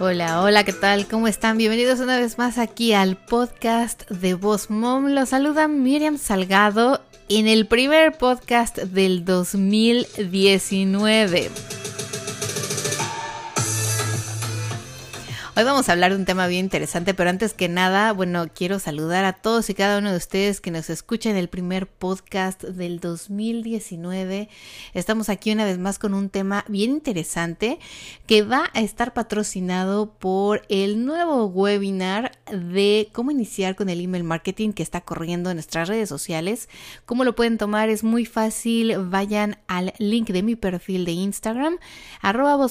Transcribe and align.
Hola, 0.00 0.42
hola, 0.42 0.62
¿qué 0.62 0.72
tal? 0.72 1.08
¿Cómo 1.08 1.26
están? 1.26 1.58
Bienvenidos 1.58 1.98
una 1.98 2.20
vez 2.20 2.38
más 2.38 2.58
aquí 2.58 2.92
al 2.92 3.16
podcast 3.16 4.08
de 4.08 4.34
Voz 4.34 4.70
Mom. 4.70 5.06
Los 5.06 5.30
saluda 5.30 5.66
Miriam 5.66 6.18
Salgado 6.18 7.00
en 7.28 7.48
el 7.48 7.66
primer 7.66 8.16
podcast 8.16 8.78
del 8.78 9.24
2019. 9.24 11.50
Hoy 15.58 15.64
vamos 15.64 15.88
a 15.88 15.92
hablar 15.92 16.12
de 16.12 16.18
un 16.18 16.24
tema 16.24 16.46
bien 16.46 16.66
interesante, 16.66 17.14
pero 17.14 17.30
antes 17.30 17.52
que 17.52 17.68
nada, 17.68 18.12
bueno, 18.12 18.46
quiero 18.54 18.78
saludar 18.78 19.24
a 19.24 19.32
todos 19.32 19.68
y 19.68 19.74
cada 19.74 19.98
uno 19.98 20.12
de 20.12 20.16
ustedes 20.16 20.60
que 20.60 20.70
nos 20.70 20.88
escuchan 20.88 21.34
el 21.34 21.48
primer 21.48 21.88
podcast 21.88 22.62
del 22.62 23.00
2019. 23.00 24.48
Estamos 24.94 25.28
aquí 25.28 25.50
una 25.50 25.64
vez 25.64 25.76
más 25.78 25.98
con 25.98 26.14
un 26.14 26.30
tema 26.30 26.64
bien 26.68 26.92
interesante 26.92 27.80
que 28.28 28.42
va 28.42 28.70
a 28.72 28.82
estar 28.82 29.14
patrocinado 29.14 30.12
por 30.12 30.62
el 30.68 31.04
nuevo 31.04 31.46
webinar 31.46 32.38
de 32.52 33.08
cómo 33.12 33.32
iniciar 33.32 33.74
con 33.74 33.88
el 33.88 34.00
email 34.00 34.22
marketing 34.22 34.70
que 34.70 34.84
está 34.84 35.00
corriendo 35.00 35.50
en 35.50 35.56
nuestras 35.56 35.88
redes 35.88 36.08
sociales. 36.08 36.68
¿Cómo 37.04 37.24
lo 37.24 37.34
pueden 37.34 37.58
tomar? 37.58 37.88
Es 37.88 38.04
muy 38.04 38.26
fácil. 38.26 38.96
Vayan 38.96 39.58
al 39.66 39.92
link 39.98 40.28
de 40.28 40.44
mi 40.44 40.54
perfil 40.54 41.04
de 41.04 41.10
Instagram, 41.10 41.78
arroba 42.22 42.64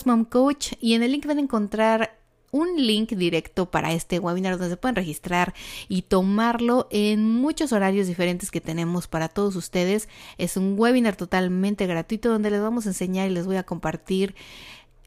y 0.80 0.94
en 0.94 1.04
el 1.04 1.12
link 1.12 1.26
van 1.26 1.40
a 1.40 1.42
encontrar 1.42 2.17
un 2.52 2.76
link 2.78 3.12
directo 3.12 3.70
para 3.70 3.94
este 3.94 4.20
webinar 4.20 4.58
donde 4.58 4.70
se 4.70 4.78
pueden 4.78 4.96
registrar 4.96 5.54
y 5.88 6.04
tomarlo 6.04 6.88
en 6.92 7.30
muchos 7.32 7.72
horarios 7.72 8.08
diferentes 8.08 8.52
que 8.52 8.62
tenemos 8.62 9.08
para 9.08 9.30
todos 9.30 9.56
ustedes. 9.56 10.08
Es 10.38 10.58
un 10.58 10.76
webinar 10.78 11.16
totalmente 11.16 11.88
gratuito 11.88 12.30
donde 12.30 12.52
les 12.52 12.62
vamos 12.62 12.86
a 12.86 12.90
enseñar 12.90 13.30
y 13.30 13.34
les 13.34 13.46
voy 13.46 13.58
a 13.58 13.64
compartir 13.64 14.36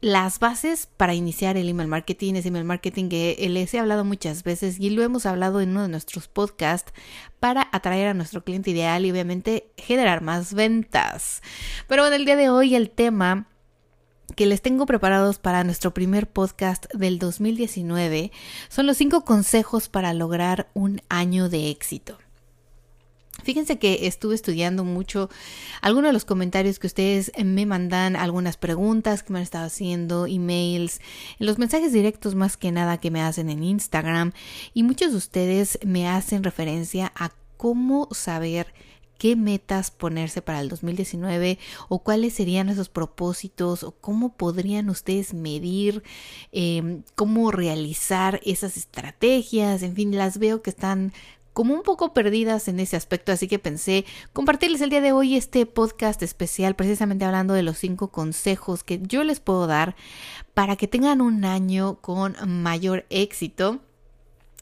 las 0.01 0.39
bases 0.39 0.87
para 0.97 1.13
iniciar 1.13 1.57
el 1.57 1.69
email 1.69 1.87
marketing, 1.87 2.33
ese 2.33 2.47
email 2.47 2.65
marketing 2.65 3.07
que 3.07 3.37
les 3.49 3.71
he 3.73 3.79
hablado 3.79 4.03
muchas 4.03 4.43
veces 4.43 4.79
y 4.79 4.89
lo 4.89 5.03
hemos 5.03 5.27
hablado 5.27 5.61
en 5.61 5.69
uno 5.69 5.83
de 5.83 5.89
nuestros 5.89 6.27
podcasts 6.27 6.91
para 7.39 7.69
atraer 7.71 8.07
a 8.07 8.13
nuestro 8.15 8.43
cliente 8.43 8.71
ideal 8.71 9.05
y 9.05 9.11
obviamente 9.11 9.71
generar 9.77 10.21
más 10.21 10.55
ventas. 10.55 11.43
Pero 11.87 12.07
en 12.07 12.13
el 12.13 12.25
día 12.25 12.35
de 12.35 12.49
hoy 12.49 12.73
el 12.73 12.89
tema 12.89 13.47
que 14.35 14.45
les 14.45 14.61
tengo 14.61 14.85
preparados 14.85 15.39
para 15.39 15.63
nuestro 15.63 15.93
primer 15.93 16.29
podcast 16.29 16.85
del 16.93 17.19
2019 17.19 18.31
son 18.69 18.87
los 18.87 18.97
cinco 18.97 19.25
consejos 19.25 19.89
para 19.89 20.13
lograr 20.13 20.69
un 20.73 21.01
año 21.09 21.49
de 21.49 21.69
éxito. 21.69 22.17
Fíjense 23.43 23.79
que 23.79 24.05
estuve 24.05 24.35
estudiando 24.35 24.83
mucho 24.83 25.29
algunos 25.81 26.09
de 26.09 26.13
los 26.13 26.25
comentarios 26.25 26.77
que 26.77 26.87
ustedes 26.87 27.31
me 27.43 27.65
mandan, 27.65 28.15
algunas 28.15 28.57
preguntas 28.57 29.23
que 29.23 29.33
me 29.33 29.39
han 29.39 29.43
estado 29.43 29.65
haciendo, 29.65 30.27
emails, 30.27 31.01
los 31.39 31.57
mensajes 31.57 31.91
directos 31.91 32.35
más 32.35 32.57
que 32.57 32.71
nada 32.71 32.99
que 32.99 33.09
me 33.09 33.21
hacen 33.21 33.49
en 33.49 33.63
Instagram 33.63 34.33
y 34.73 34.83
muchos 34.83 35.11
de 35.11 35.17
ustedes 35.17 35.79
me 35.83 36.07
hacen 36.07 36.43
referencia 36.43 37.11
a 37.15 37.31
cómo 37.57 38.07
saber 38.11 38.73
qué 39.21 39.35
metas 39.35 39.91
ponerse 39.91 40.41
para 40.41 40.61
el 40.61 40.67
2019 40.67 41.59
o 41.89 41.99
cuáles 41.99 42.33
serían 42.33 42.69
esos 42.69 42.89
propósitos 42.89 43.83
o 43.83 43.91
cómo 43.91 44.35
podrían 44.35 44.89
ustedes 44.89 45.35
medir, 45.35 46.01
em, 46.51 47.03
cómo 47.13 47.51
realizar 47.51 48.41
esas 48.43 48.77
estrategias, 48.77 49.83
en 49.83 49.93
fin, 49.93 50.17
las 50.17 50.39
veo 50.39 50.63
que 50.63 50.71
están 50.71 51.13
como 51.53 51.75
un 51.75 51.83
poco 51.83 52.15
perdidas 52.15 52.67
en 52.67 52.79
ese 52.79 52.95
aspecto, 52.95 53.31
así 53.31 53.47
que 53.47 53.59
pensé 53.59 54.05
compartirles 54.33 54.81
el 54.81 54.89
día 54.89 55.01
de 55.01 55.11
hoy 55.11 55.35
este 55.35 55.67
podcast 55.67 56.23
especial 56.23 56.75
precisamente 56.75 57.23
hablando 57.23 57.53
de 57.53 57.61
los 57.61 57.77
cinco 57.77 58.07
consejos 58.07 58.83
que 58.83 58.99
yo 59.03 59.23
les 59.23 59.39
puedo 59.39 59.67
dar 59.67 59.95
para 60.55 60.77
que 60.77 60.87
tengan 60.87 61.21
un 61.21 61.45
año 61.45 61.99
con 62.01 62.35
mayor 62.63 63.05
éxito 63.11 63.81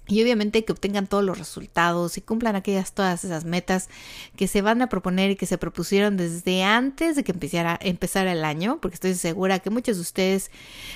y 0.10 0.24
obviamente 0.24 0.66
que 0.66 0.72
obtengan 0.72 1.08
todos 1.08 1.24
los 1.24 1.38
resultados 1.38 2.18
y 2.18 2.22
cumplan 2.22 2.56
aquellas 2.56 2.94
todas 2.94 3.24
esas 3.24 3.46
metas 3.46 3.90
que 4.36 4.48
se 4.48 4.62
van 4.62 4.82
a 4.82 4.90
proponer 4.90 5.32
y 5.32 5.36
que 5.36 5.46
se 5.46 5.58
propusieron 5.58 6.18
desde 6.18 6.64
antes 6.64 7.16
de 7.16 7.24
que 7.24 7.32
empezara, 7.32 7.78
empezara 7.82 8.32
el 8.32 8.44
año, 8.44 8.80
porque 8.82 8.96
estoy 8.96 9.14
segura 9.14 9.60
que 9.60 9.70
muchos 9.70 9.98
de 9.98 10.02
ustedes 10.02 10.52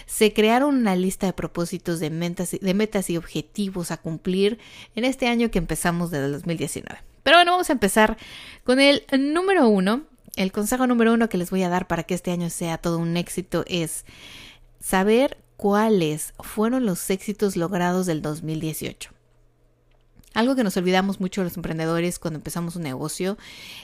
se 0.08 0.34
crearon 0.34 0.76
una 0.76 0.96
lista 0.96 1.28
de 1.28 1.34
propósitos 1.34 2.00
de 2.00 2.10
metas, 2.10 2.52
de 2.60 2.74
metas 2.74 3.10
y 3.10 3.18
objetivos 3.18 3.92
a 3.92 3.98
cumplir 3.98 4.58
en 4.96 5.06
este 5.06 5.28
año 5.28 5.52
que 5.52 5.60
empezamos 5.60 6.10
desde 6.10 6.26
el 6.26 6.32
2019. 6.34 7.00
Pero 7.22 7.38
bueno, 7.38 7.52
vamos 7.52 7.70
a 7.70 7.74
empezar 7.74 8.18
con 8.64 8.80
el 8.80 9.04
número 9.12 9.68
uno. 9.68 10.02
El 10.36 10.52
consejo 10.52 10.88
número 10.88 11.14
uno 11.14 11.30
que 11.30 11.38
les 11.38 11.52
voy 11.52 11.62
a 11.62 11.70
dar 11.70 11.88
para 11.88 12.04
que 12.04 12.16
este 12.16 12.32
año 12.32 12.50
sea 12.50 12.80
todo 12.80 12.98
un 12.98 13.16
éxito 13.18 13.64
es 13.68 14.04
saber 14.82 15.38
cuáles 15.58 16.34
fueron 16.40 16.86
los 16.86 17.10
éxitos 17.10 17.56
logrados 17.56 18.06
del 18.06 18.22
2018. 18.22 19.12
Algo 20.34 20.56
que 20.56 20.64
nos 20.64 20.76
olvidamos 20.78 21.20
mucho 21.20 21.44
los 21.44 21.58
emprendedores 21.58 22.18
cuando 22.18 22.40
empezamos 22.40 22.76
un 22.76 22.82
negocio 22.82 23.38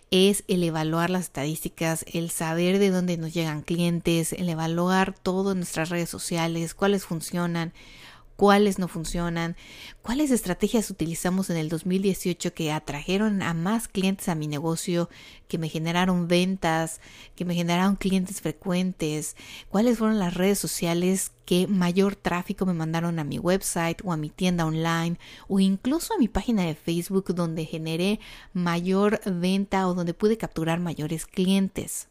es 0.09 0.44
el 0.47 0.63
evaluar 0.63 1.12
las 1.12 1.25
estadísticas, 1.25 2.06
el 2.12 2.31
saber 2.31 2.79
de 2.79 2.90
dónde 2.90 3.18
nos 3.18 3.35
llegan 3.35 3.62
clientes, 3.62 4.34
el 4.34 4.50
evaluar 4.50 5.13
todo 5.13 5.52
en 5.52 5.59
nuestras 5.59 5.90
redes 5.90 6.09
sociales, 6.09 6.74
cuáles 6.74 7.06
funcionan, 7.06 7.72
cuáles 8.40 8.80
no 8.80 8.88
funcionan, 8.88 9.58
cuáles 10.02 10.32
estrategias 10.32 10.90
utilizamos 10.90 11.50
en 11.50 11.58
el 11.58 11.68
2018 11.68 12.54
que 12.54 12.72
atrajeron 12.72 13.42
a 13.42 13.54
más 13.54 13.90
clientes 13.90 14.30
a 14.30 14.36
mi 14.36 14.48
negocio, 14.48 15.10
que 15.50 15.58
me 15.58 15.68
generaron 15.68 16.30
ventas, 16.30 17.02
que 17.36 17.44
me 17.44 17.54
generaron 17.54 17.98
clientes 17.98 18.40
frecuentes, 18.40 19.36
cuáles 19.68 19.98
fueron 19.98 20.20
las 20.20 20.36
redes 20.36 20.58
sociales 20.58 21.34
que 21.44 21.68
mayor 21.68 22.16
tráfico 22.16 22.66
me 22.66 22.72
mandaron 22.72 23.20
a 23.20 23.26
mi 23.26 23.40
website 23.40 24.00
o 24.06 24.14
a 24.14 24.18
mi 24.18 24.30
tienda 24.30 24.66
online 24.66 25.20
o 25.50 25.60
incluso 25.60 26.14
a 26.14 26.18
mi 26.18 26.30
página 26.30 26.64
de 26.64 26.76
Facebook 26.76 27.36
donde 27.36 27.66
generé 27.66 28.22
mayor 28.54 29.20
venta 29.26 29.86
o 29.86 29.94
donde 29.94 30.14
pude 30.14 30.38
capturar 30.38 30.80
mayores 30.80 31.26
clientes 31.26 32.08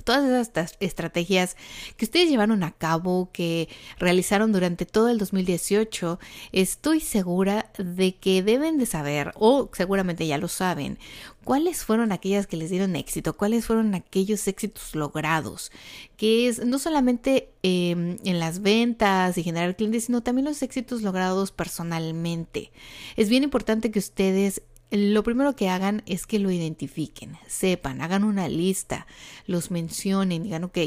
todas 0.00 0.46
estas 0.46 0.76
estrategias 0.80 1.56
que 1.96 2.04
ustedes 2.04 2.28
llevaron 2.28 2.62
a 2.62 2.72
cabo, 2.72 3.30
que 3.32 3.68
realizaron 3.98 4.52
durante 4.52 4.86
todo 4.86 5.08
el 5.08 5.18
2018, 5.18 6.18
estoy 6.52 7.00
segura 7.00 7.70
de 7.78 8.14
que 8.14 8.42
deben 8.42 8.78
de 8.78 8.86
saber, 8.86 9.32
o 9.36 9.70
seguramente 9.72 10.26
ya 10.26 10.38
lo 10.38 10.48
saben, 10.48 10.98
cuáles 11.44 11.84
fueron 11.84 12.12
aquellas 12.12 12.46
que 12.46 12.56
les 12.56 12.70
dieron 12.70 12.96
éxito, 12.96 13.36
cuáles 13.36 13.66
fueron 13.66 13.94
aquellos 13.94 14.46
éxitos 14.46 14.94
logrados, 14.94 15.72
que 16.16 16.48
es 16.48 16.64
no 16.64 16.78
solamente 16.78 17.50
em, 17.62 18.18
en 18.24 18.38
las 18.38 18.62
ventas 18.62 19.36
y 19.38 19.42
generar 19.42 19.76
clientes, 19.76 20.04
sino 20.04 20.22
también 20.22 20.44
los 20.44 20.62
éxitos 20.62 21.02
logrados 21.02 21.50
personalmente. 21.50 22.70
Es 23.16 23.28
bien 23.28 23.44
importante 23.44 23.90
que 23.90 23.98
ustedes 23.98 24.62
lo 24.90 25.22
primero 25.22 25.54
que 25.54 25.68
hagan 25.68 26.02
es 26.06 26.26
que 26.26 26.38
lo 26.40 26.50
identifiquen, 26.50 27.38
sepan, 27.46 28.00
hagan 28.00 28.24
una 28.24 28.48
lista, 28.48 29.06
los 29.46 29.70
mencionen, 29.70 30.42
digan, 30.42 30.64
ok, 30.64 30.78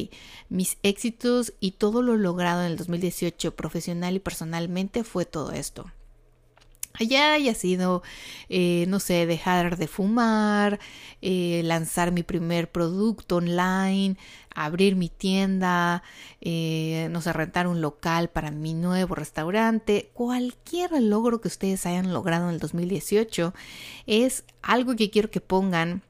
mis 0.49 0.77
éxitos 0.83 1.53
y 1.59 1.71
todo 1.71 2.01
lo 2.01 2.17
logrado 2.17 2.65
en 2.65 2.71
el 2.71 2.77
2018 2.77 3.55
profesional 3.55 4.15
y 4.15 4.19
personalmente 4.19 5.03
fue 5.03 5.25
todo 5.25 5.51
esto. 5.51 5.89
Allá 6.95 7.33
haya 7.33 7.55
sido, 7.55 8.03
eh, 8.49 8.85
no 8.87 8.99
sé, 8.99 9.25
dejar 9.25 9.77
de 9.77 9.87
fumar, 9.87 10.79
eh, 11.21 11.61
lanzar 11.63 12.11
mi 12.11 12.21
primer 12.21 12.71
producto 12.71 13.37
online, 13.37 14.15
abrir 14.55 14.95
mi 14.95 15.09
tienda, 15.09 16.03
eh, 16.41 17.07
no 17.11 17.21
sé, 17.21 17.33
rentar 17.33 17.67
un 17.67 17.81
local 17.81 18.29
para 18.29 18.51
mi 18.51 18.73
nuevo 18.73 19.15
restaurante, 19.15 20.11
cualquier 20.13 21.01
logro 21.01 21.41
que 21.41 21.47
ustedes 21.47 21.85
hayan 21.85 22.13
logrado 22.13 22.47
en 22.49 22.55
el 22.55 22.59
2018 22.59 23.53
es 24.05 24.43
algo 24.61 24.95
que 24.95 25.09
quiero 25.09 25.31
que 25.31 25.41
pongan 25.41 26.03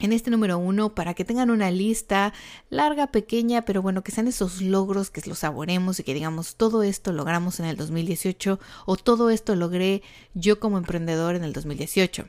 en 0.00 0.12
este 0.12 0.30
número 0.30 0.58
uno 0.58 0.94
para 0.94 1.14
que 1.14 1.24
tengan 1.24 1.50
una 1.50 1.70
lista 1.70 2.32
larga, 2.70 3.08
pequeña, 3.08 3.62
pero 3.62 3.82
bueno, 3.82 4.02
que 4.02 4.12
sean 4.12 4.28
esos 4.28 4.62
logros 4.62 5.10
que 5.10 5.22
los 5.28 5.40
saboremos 5.40 6.00
y 6.00 6.04
que 6.04 6.14
digamos 6.14 6.56
todo 6.56 6.82
esto 6.82 7.12
logramos 7.12 7.60
en 7.60 7.66
el 7.66 7.76
2018 7.76 8.58
o 8.86 8.96
todo 8.96 9.30
esto 9.30 9.54
logré 9.54 10.02
yo 10.34 10.58
como 10.58 10.78
emprendedor 10.78 11.36
en 11.36 11.44
el 11.44 11.52
2018. 11.52 12.28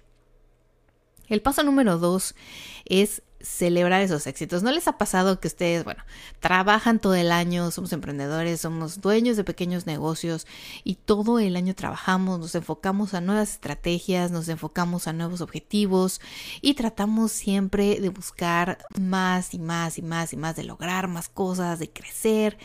El 1.29 1.41
paso 1.41 1.63
número 1.63 1.97
dos 1.97 2.35
es 2.83 3.23
celebrar 3.43 4.01
esos 4.01 4.27
éxitos. 4.27 4.63
¿No 4.63 4.71
les 4.71 4.87
ha 4.87 4.97
pasado 4.97 5.39
que 5.39 5.47
ustedes, 5.47 5.83
bueno, 5.83 6.03
trabajan 6.39 6.99
todo 6.99 7.15
el 7.15 7.31
año, 7.31 7.71
somos 7.71 7.93
emprendedores, 7.93 8.61
somos 8.61 9.01
dueños 9.01 9.37
de 9.37 9.43
pequeños 9.43 9.85
negocios 9.85 10.47
y 10.83 10.95
todo 10.95 11.39
el 11.39 11.55
año 11.55 11.75
trabajamos, 11.75 12.39
nos 12.39 12.55
enfocamos 12.55 13.13
a 13.13 13.21
nuevas 13.21 13.51
estrategias, 13.51 14.31
nos 14.31 14.49
enfocamos 14.49 15.07
a 15.07 15.13
nuevos 15.13 15.41
objetivos 15.41 16.21
y 16.61 16.73
tratamos 16.73 17.31
siempre 17.31 17.99
de 17.99 18.09
buscar 18.09 18.79
más 18.99 19.53
y 19.53 19.59
más 19.59 19.97
y 19.97 20.01
más 20.01 20.33
y 20.33 20.37
más, 20.37 20.55
de 20.55 20.63
lograr 20.63 21.07
más 21.07 21.29
cosas, 21.29 21.79
de 21.79 21.89
crecer? 21.89 22.57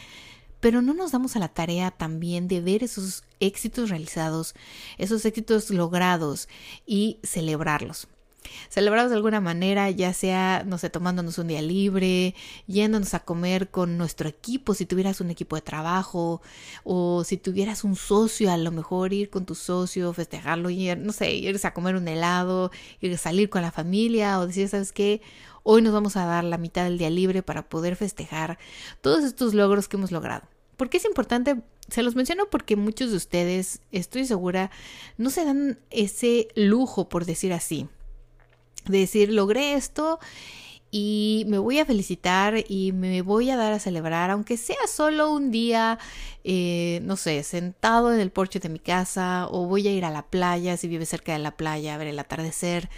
Pero 0.60 0.82
no 0.82 0.94
nos 0.94 1.12
damos 1.12 1.36
a 1.36 1.38
la 1.38 1.48
tarea 1.48 1.90
también 1.90 2.48
de 2.48 2.60
ver 2.60 2.82
esos 2.82 3.24
éxitos 3.40 3.90
realizados, 3.90 4.54
esos 4.98 5.24
éxitos 5.24 5.70
logrados 5.70 6.48
y 6.86 7.20
celebrarlos 7.22 8.08
celebramos 8.68 9.10
de 9.10 9.16
alguna 9.16 9.40
manera, 9.40 9.90
ya 9.90 10.12
sea, 10.12 10.64
no 10.66 10.78
sé, 10.78 10.90
tomándonos 10.90 11.38
un 11.38 11.48
día 11.48 11.62
libre, 11.62 12.34
yéndonos 12.66 13.14
a 13.14 13.20
comer 13.20 13.68
con 13.68 13.98
nuestro 13.98 14.28
equipo, 14.28 14.74
si 14.74 14.86
tuvieras 14.86 15.20
un 15.20 15.30
equipo 15.30 15.56
de 15.56 15.62
trabajo, 15.62 16.42
o 16.84 17.24
si 17.24 17.36
tuvieras 17.36 17.84
un 17.84 17.96
socio, 17.96 18.50
a 18.50 18.56
lo 18.56 18.72
mejor 18.72 19.12
ir 19.12 19.30
con 19.30 19.46
tu 19.46 19.54
socio, 19.54 20.12
festejarlo, 20.12 20.70
ir, 20.70 20.98
no 20.98 21.12
sé, 21.12 21.32
irse 21.34 21.66
a 21.66 21.74
comer 21.74 21.96
un 21.96 22.08
helado, 22.08 22.70
ir 23.00 23.14
a 23.14 23.18
salir 23.18 23.48
con 23.50 23.62
la 23.62 23.72
familia, 23.72 24.38
o 24.38 24.46
decir, 24.46 24.68
¿sabes 24.68 24.92
qué? 24.92 25.20
Hoy 25.62 25.82
nos 25.82 25.92
vamos 25.92 26.16
a 26.16 26.24
dar 26.26 26.44
la 26.44 26.58
mitad 26.58 26.84
del 26.84 26.96
día 26.96 27.10
libre 27.10 27.42
para 27.42 27.68
poder 27.68 27.96
festejar 27.96 28.56
todos 29.00 29.24
estos 29.24 29.52
logros 29.52 29.88
que 29.88 29.96
hemos 29.96 30.12
logrado. 30.12 30.46
¿Por 30.76 30.90
qué 30.90 30.98
es 30.98 31.04
importante? 31.04 31.56
Se 31.88 32.02
los 32.02 32.14
menciono 32.14 32.48
porque 32.50 32.76
muchos 32.76 33.10
de 33.10 33.16
ustedes, 33.16 33.80
estoy 33.90 34.26
segura, 34.26 34.70
no 35.16 35.30
se 35.30 35.44
dan 35.44 35.78
ese 35.90 36.48
lujo, 36.54 37.08
por 37.08 37.24
decir 37.24 37.52
así, 37.52 37.88
decir, 38.86 39.32
logré 39.32 39.74
esto 39.74 40.18
y 40.90 41.44
me 41.48 41.58
voy 41.58 41.78
a 41.78 41.84
felicitar 41.84 42.64
y 42.68 42.92
me 42.92 43.22
voy 43.22 43.50
a 43.50 43.56
dar 43.56 43.72
a 43.72 43.78
celebrar, 43.78 44.30
aunque 44.30 44.56
sea 44.56 44.86
solo 44.88 45.32
un 45.32 45.50
día, 45.50 45.98
eh, 46.44 47.00
no 47.02 47.16
sé, 47.16 47.42
sentado 47.42 48.14
en 48.14 48.20
el 48.20 48.30
porche 48.30 48.60
de 48.60 48.68
mi 48.68 48.78
casa 48.78 49.48
o 49.50 49.66
voy 49.66 49.86
a 49.88 49.92
ir 49.92 50.04
a 50.04 50.10
la 50.10 50.22
playa, 50.22 50.76
si 50.76 50.88
vive 50.88 51.06
cerca 51.06 51.32
de 51.32 51.38
la 51.38 51.56
playa, 51.56 51.94
a 51.94 51.98
ver 51.98 52.08
el 52.08 52.18
atardecer 52.18 52.88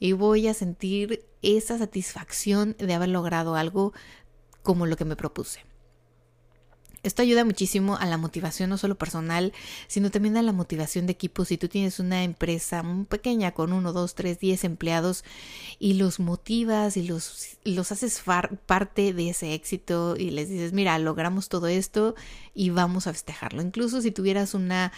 y 0.00 0.12
voy 0.12 0.48
a 0.48 0.54
sentir 0.54 1.24
esa 1.42 1.78
satisfacción 1.78 2.76
de 2.78 2.94
haber 2.94 3.10
logrado 3.10 3.54
algo 3.54 3.92
como 4.62 4.86
lo 4.86 4.96
que 4.96 5.04
me 5.04 5.16
propuse. 5.16 5.60
Esto 7.04 7.20
ayuda 7.20 7.44
muchísimo 7.44 7.96
a 7.96 8.06
la 8.06 8.16
motivación 8.16 8.70
no 8.70 8.78
solo 8.78 8.96
personal, 8.96 9.52
sino 9.88 10.10
también 10.10 10.38
a 10.38 10.42
la 10.42 10.52
motivación 10.52 11.04
de 11.06 11.12
equipo. 11.12 11.44
Si 11.44 11.58
tú 11.58 11.68
tienes 11.68 12.00
una 12.00 12.24
empresa 12.24 12.82
muy 12.82 13.04
pequeña 13.04 13.52
con 13.52 13.74
uno, 13.74 13.92
dos, 13.92 14.14
tres, 14.14 14.40
diez 14.40 14.64
empleados 14.64 15.22
y 15.78 15.94
los 15.94 16.18
motivas 16.18 16.96
y 16.96 17.02
los, 17.02 17.58
los 17.62 17.92
haces 17.92 18.22
parte 18.64 19.12
de 19.12 19.28
ese 19.28 19.52
éxito 19.52 20.16
y 20.16 20.30
les 20.30 20.48
dices, 20.48 20.72
mira, 20.72 20.98
logramos 20.98 21.50
todo 21.50 21.66
esto 21.66 22.14
y 22.54 22.70
vamos 22.70 23.06
a 23.06 23.12
festejarlo. 23.12 23.60
Incluso 23.60 24.00
si 24.00 24.10
tuvieras 24.10 24.54
una 24.54 24.90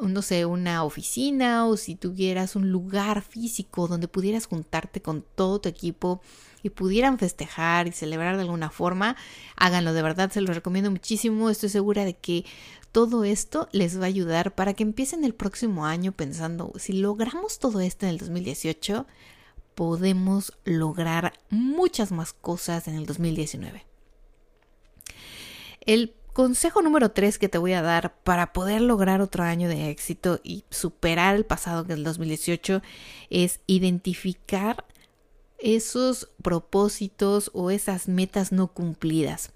no 0.00 0.22
sé, 0.22 0.46
una 0.46 0.84
oficina 0.84 1.66
o 1.66 1.76
si 1.76 1.94
tuvieras 1.96 2.56
un 2.56 2.70
lugar 2.70 3.22
físico 3.22 3.86
donde 3.88 4.08
pudieras 4.08 4.46
juntarte 4.46 5.02
con 5.02 5.22
todo 5.22 5.60
tu 5.60 5.68
equipo 5.68 6.22
y 6.62 6.70
pudieran 6.70 7.18
festejar 7.18 7.86
y 7.86 7.92
celebrar 7.92 8.36
de 8.36 8.42
alguna 8.42 8.70
forma, 8.70 9.16
háganlo, 9.56 9.92
de 9.92 10.02
verdad 10.02 10.30
se 10.30 10.40
los 10.40 10.54
recomiendo 10.54 10.90
muchísimo, 10.90 11.50
estoy 11.50 11.68
segura 11.68 12.04
de 12.04 12.14
que 12.14 12.44
todo 12.92 13.24
esto 13.24 13.68
les 13.72 13.98
va 13.98 14.04
a 14.04 14.08
ayudar 14.08 14.54
para 14.54 14.74
que 14.74 14.82
empiecen 14.82 15.24
el 15.24 15.34
próximo 15.34 15.86
año 15.86 16.12
pensando, 16.12 16.72
si 16.76 16.92
logramos 16.92 17.58
todo 17.58 17.80
esto 17.80 18.06
en 18.06 18.12
el 18.12 18.18
2018, 18.18 19.06
podemos 19.74 20.52
lograr 20.64 21.32
muchas 21.48 22.12
más 22.12 22.32
cosas 22.32 22.88
en 22.88 22.94
el 22.94 23.06
2019. 23.06 23.86
El 25.80 26.14
consejo 26.32 26.80
número 26.82 27.10
3 27.10 27.38
que 27.38 27.48
te 27.48 27.58
voy 27.58 27.72
a 27.72 27.82
dar 27.82 28.14
para 28.22 28.52
poder 28.52 28.80
lograr 28.80 29.20
otro 29.20 29.44
año 29.44 29.68
de 29.68 29.90
éxito 29.90 30.40
y 30.42 30.64
superar 30.70 31.34
el 31.34 31.44
pasado 31.44 31.84
que 31.86 31.92
es 31.92 31.98
el 31.98 32.04
2018 32.04 32.82
es 33.30 33.60
identificar 33.66 34.84
esos 35.62 36.28
propósitos 36.42 37.50
o 37.54 37.70
esas 37.70 38.08
metas 38.08 38.52
no 38.52 38.68
cumplidas. 38.68 39.52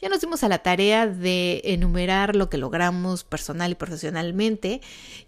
Ya 0.00 0.08
nos 0.08 0.20
dimos 0.20 0.44
a 0.44 0.48
la 0.48 0.58
tarea 0.58 1.06
de 1.06 1.60
enumerar 1.64 2.36
lo 2.36 2.48
que 2.48 2.58
logramos 2.58 3.24
personal 3.24 3.72
y 3.72 3.74
profesionalmente. 3.74 4.80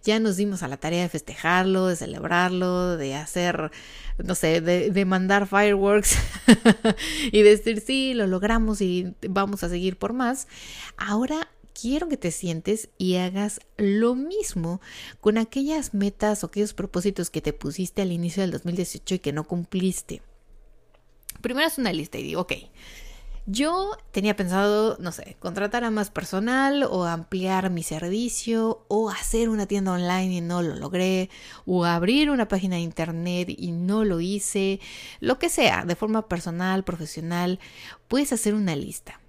Ya 0.05 0.21
nos 0.21 0.37
dimos 0.37 0.63
a 0.63 0.69
la 0.69 0.77
tarea 0.77 1.03
de 1.03 1.09
festejarlo, 1.09 1.87
de 1.87 1.97
celebrarlo, 1.97 2.97
de 2.97 3.15
hacer, 3.15 3.71
no 4.19 4.35
sé, 4.35 4.61
de, 4.61 5.05
mandar 5.05 5.47
fireworks 5.47 6.17
y 7.33 7.43
decir, 7.43 7.81
sí, 7.81 8.15
lo 8.15 8.27
logramos 8.27 8.81
y 8.81 9.15
vamos 9.29 9.65
a 9.65 9.69
seguir 9.69 9.99
por 9.99 10.13
más. 10.13 10.47
Ahora 10.97 11.49
quiero 11.81 12.09
que 12.09 12.17
te 12.17 12.31
sientes 12.31 12.89
y 12.99 13.17
hagas 13.17 13.61
lo 13.77 14.15
mismo 14.15 14.81
con 15.21 15.39
aquellas 15.39 15.95
metas 15.95 16.43
o 16.43 16.47
aquellos 16.47 16.75
propósitos 16.75 17.31
que 17.31 17.41
te 17.41 17.53
pusiste 17.53 18.03
al 18.03 18.13
inicio 18.13 18.43
del 18.43 18.51
2018 18.51 19.17
y 19.17 19.19
que 19.19 19.33
no 19.33 19.45
cumpliste. 19.45 20.23
Primero 21.41 21.67
es 21.67 21.79
una 21.79 21.93
lista 21.93 22.19
y 22.19 22.25
digo, 22.25 22.43
ok, 22.43 22.53
yo 23.47 23.97
tenía 24.11 24.37
pensado, 24.37 24.99
no 25.01 25.13
sé, 25.13 25.37
contratar 25.39 25.85
a 25.85 25.91
más 25.91 26.11
personal 26.11 26.83
o 26.83 27.05
ampliar 27.05 27.71
mi 27.71 27.83
servicio 27.83 28.85
o 28.89 29.09
hacer 29.09 29.49
una 29.49 29.67
tienda 29.67 29.93
online 29.93 30.35
y 30.35 30.41
no 30.41 30.63
lo 30.63 30.75
logré 30.75 31.31
o 31.65 31.85
abrir 31.85 32.31
una 32.31 32.49
página 32.49 32.77
de 32.77 32.83
internet 32.83 33.49
y 33.57 33.73
no 33.73 34.05
lo 34.05 34.21
hice, 34.21 34.81
lo 35.21 35.39
que 35.39 35.49
sea, 35.49 35.85
de 35.85 35.97
forma 35.97 36.29
personal, 36.29 36.85
profesional, 36.85 37.61
puedes 38.09 38.33
hacer 38.33 38.55
una 38.55 38.77
lista 38.77 39.21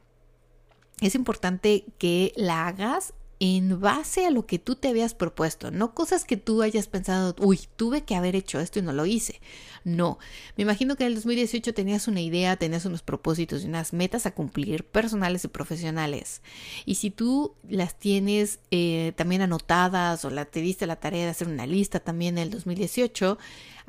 es 1.01 1.15
importante 1.15 1.85
que 1.97 2.33
la 2.35 2.67
hagas 2.67 3.13
en 3.39 3.79
base 3.79 4.25
a 4.25 4.31
lo 4.31 4.45
que 4.45 4.59
tú 4.59 4.75
te 4.75 4.89
habías 4.89 5.13
propuesto, 5.13 5.71
no 5.71 5.95
cosas 5.95 6.25
que 6.25 6.35
tú 6.35 6.61
hayas 6.61 6.87
pensado, 6.87 7.35
uy, 7.39 7.59
tuve 7.77 8.03
que 8.03 8.15
haber 8.15 8.35
hecho 8.35 8.59
esto 8.59 8.79
y 8.79 8.81
no 8.81 8.91
lo 8.91 9.05
hice. 9.05 9.39
No, 9.85 10.19
me 10.57 10.63
imagino 10.63 10.97
que 10.97 11.05
en 11.05 11.09
el 11.09 11.15
2018 11.15 11.73
tenías 11.73 12.09
una 12.09 12.19
idea, 12.19 12.57
tenías 12.57 12.83
unos 12.83 13.01
propósitos 13.01 13.63
y 13.63 13.67
unas 13.67 13.93
metas 13.93 14.25
a 14.25 14.31
cumplir 14.31 14.83
personales 14.83 15.45
y 15.45 15.47
profesionales. 15.47 16.41
Y 16.85 16.95
si 16.95 17.11
tú 17.11 17.55
las 17.69 17.97
tienes 17.97 18.59
eh, 18.71 19.13
también 19.15 19.41
anotadas 19.41 20.25
o 20.25 20.29
la, 20.29 20.43
te 20.43 20.59
diste 20.59 20.85
la 20.85 20.97
tarea 20.97 21.23
de 21.23 21.31
hacer 21.31 21.47
una 21.47 21.65
lista 21.65 22.01
también 22.01 22.37
en 22.37 22.43
el 22.43 22.49
2018, 22.49 23.37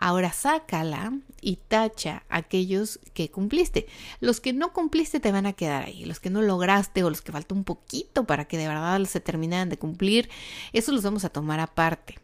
Ahora 0.02 0.32
sácala 0.32 1.12
y 1.42 1.56
tacha 1.56 2.22
aquellos 2.30 3.00
que 3.12 3.30
cumpliste. 3.30 3.86
Los 4.18 4.40
que 4.40 4.54
no 4.54 4.72
cumpliste 4.72 5.20
te 5.20 5.30
van 5.30 5.44
a 5.44 5.52
quedar 5.52 5.84
ahí. 5.84 6.06
Los 6.06 6.20
que 6.20 6.30
no 6.30 6.40
lograste 6.40 7.04
o 7.04 7.10
los 7.10 7.20
que 7.20 7.32
faltó 7.32 7.54
un 7.54 7.64
poquito 7.64 8.24
para 8.24 8.46
que 8.46 8.56
de 8.56 8.66
verdad 8.66 9.04
se 9.04 9.20
terminaran 9.20 9.68
de 9.68 9.76
cumplir, 9.76 10.30
eso 10.72 10.90
los 10.92 11.02
vamos 11.02 11.26
a 11.26 11.28
tomar 11.28 11.60
aparte. 11.60 12.18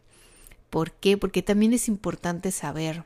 ¿Por 0.71 0.91
qué? 0.91 1.17
Porque 1.17 1.43
también 1.43 1.71
es 1.71 1.87
importante 1.87 2.51
saber 2.51 3.05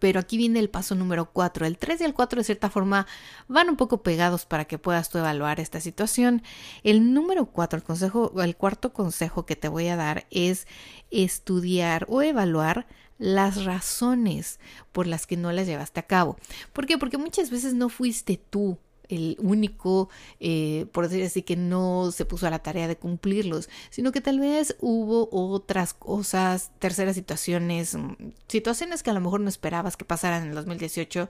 pero 0.00 0.20
aquí 0.20 0.36
viene 0.36 0.58
el 0.58 0.70
paso 0.70 0.94
número 0.94 1.30
4. 1.30 1.66
El 1.66 1.78
3 1.78 2.00
y 2.00 2.04
el 2.04 2.14
4 2.14 2.40
de 2.40 2.44
cierta 2.44 2.70
forma 2.70 3.06
van 3.48 3.68
un 3.68 3.76
poco 3.76 4.02
pegados 4.02 4.44
para 4.44 4.64
que 4.64 4.78
puedas 4.78 5.08
tú 5.08 5.18
evaluar 5.18 5.60
esta 5.60 5.80
situación. 5.80 6.42
El 6.82 7.14
número 7.14 7.46
4, 7.46 7.78
el 7.78 7.84
consejo, 7.84 8.42
el 8.42 8.56
cuarto 8.56 8.92
consejo 8.92 9.46
que 9.46 9.56
te 9.56 9.68
voy 9.68 9.88
a 9.88 9.96
dar 9.96 10.26
es 10.30 10.66
estudiar 11.10 12.06
o 12.08 12.22
evaluar 12.22 12.86
las 13.18 13.64
razones 13.64 14.58
por 14.92 15.06
las 15.06 15.26
que 15.26 15.36
no 15.36 15.52
las 15.52 15.66
llevaste 15.66 16.00
a 16.00 16.06
cabo. 16.06 16.36
¿Por 16.72 16.86
qué? 16.86 16.98
Porque 16.98 17.18
muchas 17.18 17.50
veces 17.50 17.74
no 17.74 17.88
fuiste 17.88 18.40
tú 18.50 18.78
el 19.08 19.36
único, 19.40 20.08
eh, 20.40 20.86
por 20.92 21.08
decir 21.08 21.24
así, 21.24 21.42
que 21.42 21.56
no 21.56 22.10
se 22.12 22.24
puso 22.24 22.46
a 22.46 22.50
la 22.50 22.60
tarea 22.60 22.88
de 22.88 22.96
cumplirlos, 22.96 23.68
sino 23.90 24.12
que 24.12 24.20
tal 24.20 24.40
vez 24.40 24.76
hubo 24.80 25.28
otras 25.30 25.94
cosas, 25.94 26.70
terceras 26.78 27.14
situaciones, 27.14 27.94
mm, 27.94 28.14
situaciones 28.48 29.02
que 29.02 29.10
a 29.10 29.14
lo 29.14 29.20
mejor 29.20 29.40
no 29.40 29.48
esperabas 29.48 29.96
que 29.96 30.04
pasaran 30.04 30.42
en 30.42 30.48
el 30.50 30.54
2018 30.54 31.28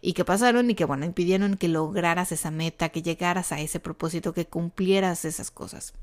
y 0.00 0.12
que 0.12 0.24
pasaron 0.24 0.70
y 0.70 0.74
que, 0.74 0.84
bueno, 0.84 1.04
impidieron 1.04 1.56
que 1.56 1.68
lograras 1.68 2.32
esa 2.32 2.50
meta, 2.50 2.90
que 2.90 3.02
llegaras 3.02 3.52
a 3.52 3.60
ese 3.60 3.80
propósito, 3.80 4.32
que 4.32 4.46
cumplieras 4.46 5.24
esas 5.24 5.50
cosas. 5.50 5.94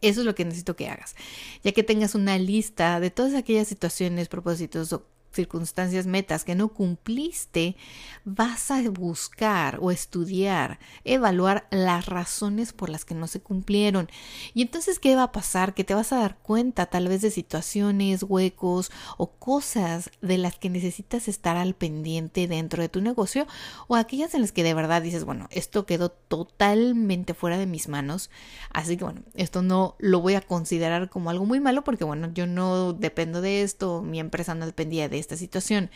Eso 0.00 0.20
es 0.20 0.26
lo 0.26 0.34
que 0.34 0.44
necesito 0.44 0.76
que 0.76 0.88
hagas, 0.88 1.14
ya 1.62 1.72
que 1.72 1.82
tengas 1.82 2.14
una 2.14 2.38
lista 2.38 3.00
de 3.00 3.10
todas 3.10 3.34
aquellas 3.34 3.68
situaciones, 3.68 4.28
propósitos 4.28 4.92
o 4.92 5.04
circunstancias, 5.32 6.06
metas 6.06 6.44
que 6.44 6.54
no 6.54 6.68
cumpliste, 6.68 7.76
vas 8.24 8.70
a 8.70 8.82
buscar 8.90 9.78
o 9.80 9.90
estudiar, 9.90 10.78
evaluar 11.04 11.66
las 11.70 12.06
razones 12.06 12.72
por 12.72 12.90
las 12.90 13.04
que 13.04 13.14
no 13.14 13.26
se 13.26 13.40
cumplieron. 13.40 14.08
Y 14.54 14.62
entonces, 14.62 14.98
¿qué 14.98 15.16
va 15.16 15.24
a 15.24 15.32
pasar? 15.32 15.74
Que 15.74 15.84
te 15.84 15.94
vas 15.94 16.12
a 16.12 16.18
dar 16.18 16.38
cuenta 16.38 16.86
tal 16.86 17.08
vez 17.08 17.22
de 17.22 17.30
situaciones, 17.30 18.22
huecos 18.22 18.90
o 19.16 19.32
cosas 19.32 20.10
de 20.20 20.38
las 20.38 20.58
que 20.58 20.70
necesitas 20.70 21.28
estar 21.28 21.56
al 21.56 21.74
pendiente 21.74 22.48
dentro 22.48 22.82
de 22.82 22.88
tu 22.88 23.00
negocio 23.00 23.46
o 23.88 23.96
aquellas 23.96 24.34
en 24.34 24.42
las 24.42 24.52
que 24.52 24.62
de 24.62 24.74
verdad 24.74 25.02
dices, 25.02 25.24
bueno, 25.24 25.48
esto 25.50 25.86
quedó 25.86 26.10
totalmente 26.10 27.34
fuera 27.34 27.58
de 27.58 27.66
mis 27.66 27.88
manos, 27.88 28.30
así 28.72 28.96
que 28.96 29.04
bueno, 29.04 29.22
esto 29.34 29.62
no 29.62 29.96
lo 29.98 30.20
voy 30.20 30.34
a 30.34 30.40
considerar 30.40 31.08
como 31.08 31.30
algo 31.30 31.46
muy 31.46 31.60
malo 31.60 31.84
porque 31.84 32.04
bueno, 32.04 32.30
yo 32.32 32.46
no 32.46 32.92
dependo 32.92 33.40
de 33.40 33.62
esto, 33.62 34.02
mi 34.02 34.20
empresa 34.20 34.54
no 34.54 34.66
dependía 34.66 35.08
de 35.08 35.18
esta 35.20 35.36
situación. 35.36 35.90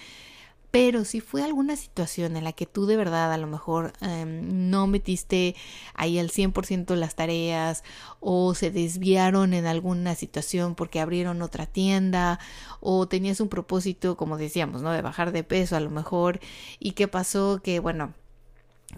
Pero 0.75 1.05
si 1.05 1.21
fue 1.21 1.45
alguna 1.45 1.77
situación 1.77 2.37
en 2.37 2.43
la 2.43 2.53
que 2.53 2.67
tú 2.67 2.85
de 2.87 2.97
verdad 2.97 3.33
a 3.33 3.39
lo 3.39 3.47
mejor 3.47 3.93
em, 4.01 4.71
no 4.71 4.89
metiste 4.89 5.55
ahí 5.95 6.19
al 6.19 6.31
100% 6.31 6.97
las 6.97 7.15
tareas 7.15 7.85
o 8.19 8.55
se 8.55 8.73
desviaron 8.73 9.55
en 9.55 9.67
alguna 9.67 10.17
situación 10.17 10.75
porque 10.75 10.99
abrieron 10.99 11.43
otra 11.43 11.67
tienda 11.67 12.41
o 12.81 13.07
tenías 13.07 13.39
un 13.39 13.49
propósito, 13.49 14.17
como 14.17 14.37
decíamos, 14.37 14.83
¿no? 14.83 14.91
De 14.91 15.01
bajar 15.01 15.31
de 15.31 15.45
peso 15.45 15.77
a 15.77 15.81
lo 15.81 15.91
mejor 15.91 16.41
y 16.81 16.93
qué 16.93 17.07
pasó 17.07 17.61
que, 17.63 17.79
bueno, 17.79 18.13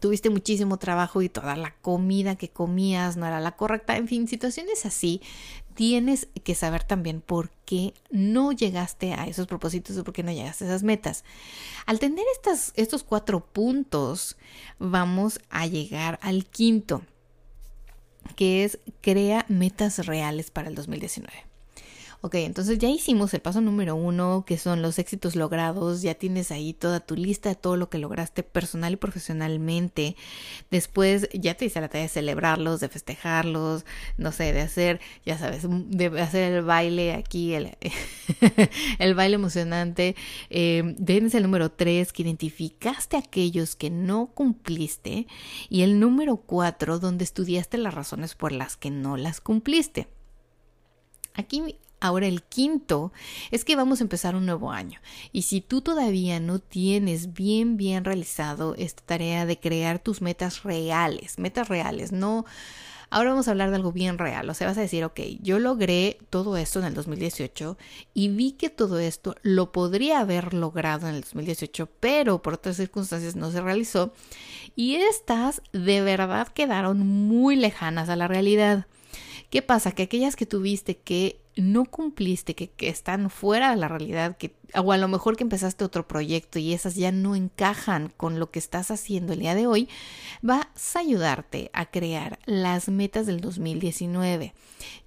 tuviste 0.01 0.31
muchísimo 0.31 0.79
trabajo 0.79 1.23
y 1.23 1.29
toda 1.29 1.57
la 1.57 1.75
comida 1.83 2.37
que 2.37 2.49
comías 2.49 3.17
no 3.17 3.27
era 3.27 3.41
la 3.41 3.57
correcta, 3.57 3.97
en 3.97 4.09
fin, 4.09 4.29
situaciones 4.29 4.87
así, 4.87 5.21
tienes 5.75 6.29
que 6.43 6.55
saber 6.55 6.85
también 6.85 7.21
por 7.21 7.51
qué 7.65 7.95
no 8.11 8.53
llegaste 8.53 9.13
a 9.13 9.27
esos 9.27 9.47
propósitos 9.47 9.97
o 9.97 10.05
por 10.05 10.15
qué 10.15 10.23
no 10.23 10.33
llegaste 10.33 10.65
a 10.65 10.69
esas 10.69 10.83
metas. 10.83 11.25
Al 11.85 11.99
tener 11.99 12.25
estas, 12.35 12.73
estos 12.77 13.05
cuatro 13.05 13.41
puntos, 13.45 14.37
vamos 14.79 15.41
a 15.51 15.67
llegar 15.67 16.19
al 16.23 16.47
quinto, 16.47 17.03
que 18.35 18.65
es 18.65 18.79
crea 19.01 19.45
metas 19.49 20.07
reales 20.07 20.51
para 20.51 20.69
el 20.69 20.75
2019. 20.75 21.46
Ok, 22.27 22.35
entonces 22.35 22.79
ya 22.79 22.89
hicimos 22.89 23.33
el 23.35 23.41
paso 23.41 23.61
número 23.61 23.95
uno, 23.95 24.45
que 24.45 24.59
son 24.59 24.83
los 24.83 24.99
éxitos 24.99 25.37
logrados. 25.37 26.03
Ya 26.03 26.15
tienes 26.15 26.51
ahí 26.51 26.73
toda 26.73 26.99
tu 26.99 27.15
lista 27.15 27.51
de 27.51 27.55
todo 27.55 27.77
lo 27.77 27.89
que 27.89 27.99
lograste 27.99 28.43
personal 28.43 28.95
y 28.95 28.97
profesionalmente. 28.97 30.17
Después 30.69 31.29
ya 31.33 31.55
te 31.55 31.67
hice 31.67 31.81
la 31.81 31.89
tarea 31.89 32.03
de 32.03 32.09
celebrarlos, 32.09 32.81
de 32.81 32.89
festejarlos, 32.89 33.87
no 34.17 34.33
sé, 34.33 34.53
de 34.53 34.61
hacer, 34.63 35.01
ya 35.25 35.39
sabes, 35.39 35.69
de 35.71 36.21
hacer 36.21 36.53
el 36.53 36.65
baile 36.65 37.13
aquí, 37.15 37.55
el, 37.55 37.77
baile 39.15 39.37
emocionante. 39.37 40.17
Eh, 40.51 40.97
tienes 41.07 41.33
el 41.37 41.45
número 41.45 41.71
tres, 41.71 42.13
que 42.13 42.23
identificaste 42.23 43.17
aquellos 43.17 43.77
que 43.77 43.91
no 43.91 44.33
cumpliste. 44.35 45.29
Y 45.69 45.83
el 45.83 46.01
número 46.01 46.39
cuatro, 46.39 46.99
donde 46.99 47.23
estudiaste 47.23 47.79
las 47.79 47.95
razones 47.95 48.35
por 48.35 48.51
las 48.51 48.77
que 48.77 48.91
no 48.91 49.17
las 49.17 49.41
cumpliste. 49.41 50.09
Aquí 51.35 51.77
Ahora 51.99 52.27
el 52.27 52.43
quinto 52.43 53.13
es 53.51 53.65
que 53.65 53.77
vamos 53.77 54.01
a 54.01 54.05
empezar 54.05 54.37
un 54.37 54.45
nuevo 54.47 54.71
año 54.71 55.01
y 55.33 55.43
si 55.43 55.61
tú 55.63 55.81
todavía 55.81 56.41
no 56.41 56.59
tienes 56.59 57.33
bien 57.33 57.77
bien 57.77 58.05
realizado 58.05 58.75
esta 58.77 59.03
tarea 59.05 59.47
de 59.47 59.59
crear 59.59 59.99
tus 59.99 60.21
metas 60.21 60.63
reales, 60.63 61.39
metas 61.39 61.69
reales, 61.69 62.13
no 62.13 62.45
Ahora 63.09 63.31
vamos 63.31 63.47
a 63.47 63.53
hablar 63.53 63.71
de 63.71 63.77
algo 63.77 63.93
bien 63.93 64.19
real. 64.19 64.51
O 64.51 64.55
sea, 64.55 64.67
vas 64.67 64.79
a 64.79 64.81
decir, 64.81 65.05
ok, 65.05 65.21
yo 65.41 65.59
logré 65.59 66.19
todo 66.29 66.57
esto 66.57 66.81
en 66.81 66.87
el 66.87 66.95
2018 66.95 67.79
y 68.15 68.29
vi 68.29 68.53
que 68.53 68.69
todo 68.69 68.99
esto 68.99 69.37
lo 69.43 69.71
podría 69.71 70.21
haber 70.21 70.55
logrado 70.55 71.09
en 71.09 71.15
el 71.15 71.21
2018, 71.23 71.89
pero 72.01 72.43
por 72.43 72.55
otras 72.55 72.77
circunstancias 72.77 73.37
no 73.37 73.51
se 73.53 73.61
realizó. 73.61 74.13
Y 74.75 74.97
estas 74.97 75.63
de 75.73 76.01
verdad 76.01 76.49
quedaron 76.49 76.99
muy 76.99 77.55
lejanas 77.57 78.09
a 78.09 78.17
la 78.17 78.27
realidad. 78.27 78.87
¿Qué 79.51 79.63
pasa? 79.63 79.93
Que 79.93 80.03
aquellas 80.03 80.35
que 80.35 80.47
tuviste 80.47 80.97
que 80.97 81.41
no 81.57 81.87
cumpliste, 81.87 82.55
que, 82.55 82.71
están 82.81 83.31
fuera 83.31 83.71
de 83.71 83.77
la 83.77 83.89
realidad, 83.89 84.37
que, 84.37 84.55
o 84.75 84.93
a 84.93 84.99
lo 84.99 85.09
mejor 85.09 85.37
que 85.37 85.43
empezaste 85.43 85.85
otro 85.85 86.07
proyecto 86.07 86.59
y 86.59 86.75
esas 86.75 86.95
ya 86.95 87.13
no 87.13 87.35
encajan 87.35 88.13
con 88.17 88.39
lo 88.39 88.51
que 88.51 88.59
estás 88.59 88.91
haciendo 88.91 89.33
el 89.33 89.41
día 89.41 89.55
de 89.55 89.67
hoy, 89.67 89.89
vas 90.43 90.67
a 90.95 90.99
ayudarte 90.99 91.71
a 91.73 91.87
crear 91.87 92.39
las 92.45 92.89
metas 92.89 93.27
del 93.27 93.41
2019, 93.41 94.55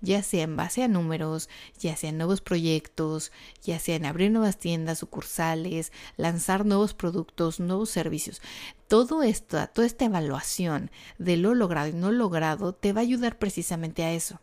ya 0.01 0.23
sea 0.23 0.43
en 0.43 0.55
base 0.55 0.83
a 0.83 0.87
números, 0.87 1.49
ya 1.77 1.95
sea 1.95 2.09
en 2.09 2.17
nuevos 2.17 2.41
proyectos, 2.41 3.31
ya 3.61 3.77
sea 3.77 3.95
en 3.95 4.05
abrir 4.05 4.31
nuevas 4.31 4.57
tiendas, 4.57 4.97
sucursales, 4.97 5.91
lanzar 6.17 6.65
nuevos 6.65 6.95
productos, 6.95 7.59
nuevos 7.59 7.91
servicios. 7.91 8.41
Todo 8.87 9.21
esto, 9.21 9.67
toda 9.67 9.85
esta 9.85 10.05
evaluación 10.05 10.89
de 11.19 11.37
lo 11.37 11.53
logrado 11.53 11.89
y 11.89 11.93
no 11.93 12.11
logrado 12.11 12.73
te 12.73 12.91
va 12.91 13.01
a 13.01 13.03
ayudar 13.03 13.37
precisamente 13.37 14.03
a 14.03 14.13
eso. 14.13 14.39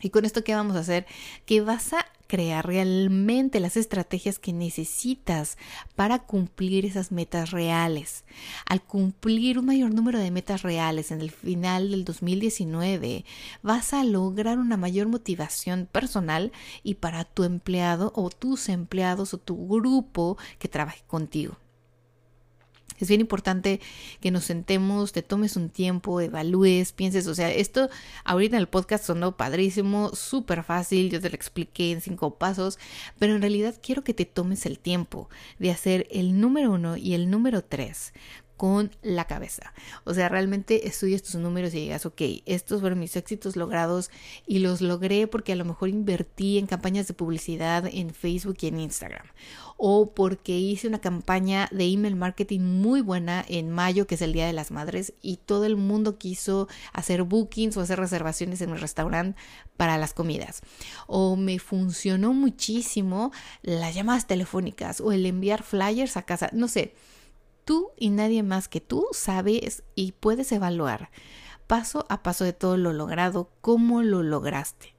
Y 0.00 0.10
con 0.10 0.24
esto, 0.24 0.44
¿qué 0.44 0.54
vamos 0.54 0.76
a 0.76 0.80
hacer? 0.80 1.06
Que 1.46 1.60
vas 1.60 1.92
a 1.92 2.06
crear 2.26 2.66
realmente 2.66 3.60
las 3.60 3.76
estrategias 3.76 4.38
que 4.38 4.52
necesitas 4.52 5.56
para 5.94 6.20
cumplir 6.20 6.84
esas 6.84 7.12
metas 7.12 7.50
reales. 7.50 8.24
Al 8.66 8.82
cumplir 8.82 9.58
un 9.58 9.66
mayor 9.66 9.92
número 9.92 10.18
de 10.18 10.30
metas 10.30 10.62
reales 10.62 11.10
en 11.10 11.20
el 11.20 11.30
final 11.30 11.90
del 11.90 12.04
2019, 12.04 13.24
vas 13.62 13.92
a 13.92 14.04
lograr 14.04 14.58
una 14.58 14.76
mayor 14.76 15.08
motivación 15.08 15.86
personal 15.90 16.52
y 16.82 16.94
para 16.94 17.24
tu 17.24 17.44
empleado 17.44 18.12
o 18.16 18.30
tus 18.30 18.68
empleados 18.68 19.34
o 19.34 19.38
tu 19.38 19.68
grupo 19.68 20.36
que 20.58 20.68
trabaje 20.68 21.02
contigo. 21.06 21.56
Es 22.98 23.08
bien 23.08 23.20
importante 23.20 23.80
que 24.20 24.30
nos 24.30 24.44
sentemos, 24.44 25.12
te 25.12 25.22
tomes 25.22 25.56
un 25.56 25.68
tiempo, 25.68 26.20
evalúes, 26.20 26.92
pienses, 26.92 27.26
o 27.26 27.34
sea, 27.34 27.50
esto 27.50 27.88
ahorita 28.24 28.56
en 28.56 28.60
el 28.60 28.68
podcast 28.68 29.04
sonó 29.04 29.36
padrísimo, 29.36 30.14
súper 30.14 30.62
fácil, 30.62 31.10
yo 31.10 31.20
te 31.20 31.28
lo 31.28 31.34
expliqué 31.34 31.92
en 31.92 32.00
cinco 32.00 32.36
pasos, 32.36 32.78
pero 33.18 33.34
en 33.34 33.40
realidad 33.40 33.74
quiero 33.82 34.04
que 34.04 34.14
te 34.14 34.26
tomes 34.26 34.66
el 34.66 34.78
tiempo 34.78 35.28
de 35.58 35.70
hacer 35.70 36.06
el 36.10 36.40
número 36.40 36.70
uno 36.70 36.96
y 36.96 37.14
el 37.14 37.30
número 37.30 37.62
tres 37.62 38.12
con 38.56 38.90
la 39.02 39.26
cabeza. 39.26 39.72
O 40.04 40.14
sea, 40.14 40.28
realmente 40.28 40.86
estudias 40.86 41.22
tus 41.22 41.36
números 41.36 41.74
y 41.74 41.80
digas, 41.80 42.06
ok, 42.06 42.22
estos 42.46 42.80
fueron 42.80 43.00
mis 43.00 43.16
éxitos 43.16 43.56
logrados 43.56 44.10
y 44.46 44.60
los 44.60 44.80
logré 44.80 45.26
porque 45.26 45.52
a 45.52 45.56
lo 45.56 45.64
mejor 45.64 45.88
invertí 45.88 46.58
en 46.58 46.66
campañas 46.66 47.08
de 47.08 47.14
publicidad 47.14 47.86
en 47.90 48.14
Facebook 48.14 48.58
y 48.60 48.68
en 48.68 48.80
Instagram. 48.80 49.26
O 49.76 50.14
porque 50.14 50.56
hice 50.56 50.86
una 50.86 51.00
campaña 51.00 51.68
de 51.72 51.84
email 51.84 52.14
marketing 52.14 52.60
muy 52.60 53.00
buena 53.00 53.44
en 53.48 53.70
mayo, 53.70 54.06
que 54.06 54.14
es 54.14 54.22
el 54.22 54.32
Día 54.32 54.46
de 54.46 54.52
las 54.52 54.70
Madres, 54.70 55.14
y 55.20 55.38
todo 55.38 55.64
el 55.64 55.76
mundo 55.76 56.16
quiso 56.16 56.68
hacer 56.92 57.24
bookings 57.24 57.76
o 57.76 57.80
hacer 57.80 57.98
reservaciones 57.98 58.60
en 58.60 58.70
mi 58.70 58.78
restaurante 58.78 59.38
para 59.76 59.98
las 59.98 60.14
comidas. 60.14 60.62
O 61.08 61.34
me 61.34 61.58
funcionó 61.58 62.32
muchísimo 62.34 63.32
las 63.62 63.96
llamadas 63.96 64.28
telefónicas 64.28 65.00
o 65.00 65.10
el 65.10 65.26
enviar 65.26 65.64
flyers 65.64 66.16
a 66.16 66.22
casa. 66.22 66.50
No 66.52 66.68
sé 66.68 66.94
Tú 67.64 67.92
y 67.96 68.10
nadie 68.10 68.42
más 68.42 68.68
que 68.68 68.80
tú 68.80 69.06
sabes 69.12 69.84
y 69.94 70.12
puedes 70.12 70.52
evaluar 70.52 71.10
paso 71.66 72.06
a 72.08 72.22
paso 72.22 72.44
de 72.44 72.52
todo 72.52 72.76
lo 72.76 72.92
logrado, 72.92 73.50
cómo 73.60 74.02
lo 74.02 74.22
lograste 74.22 74.93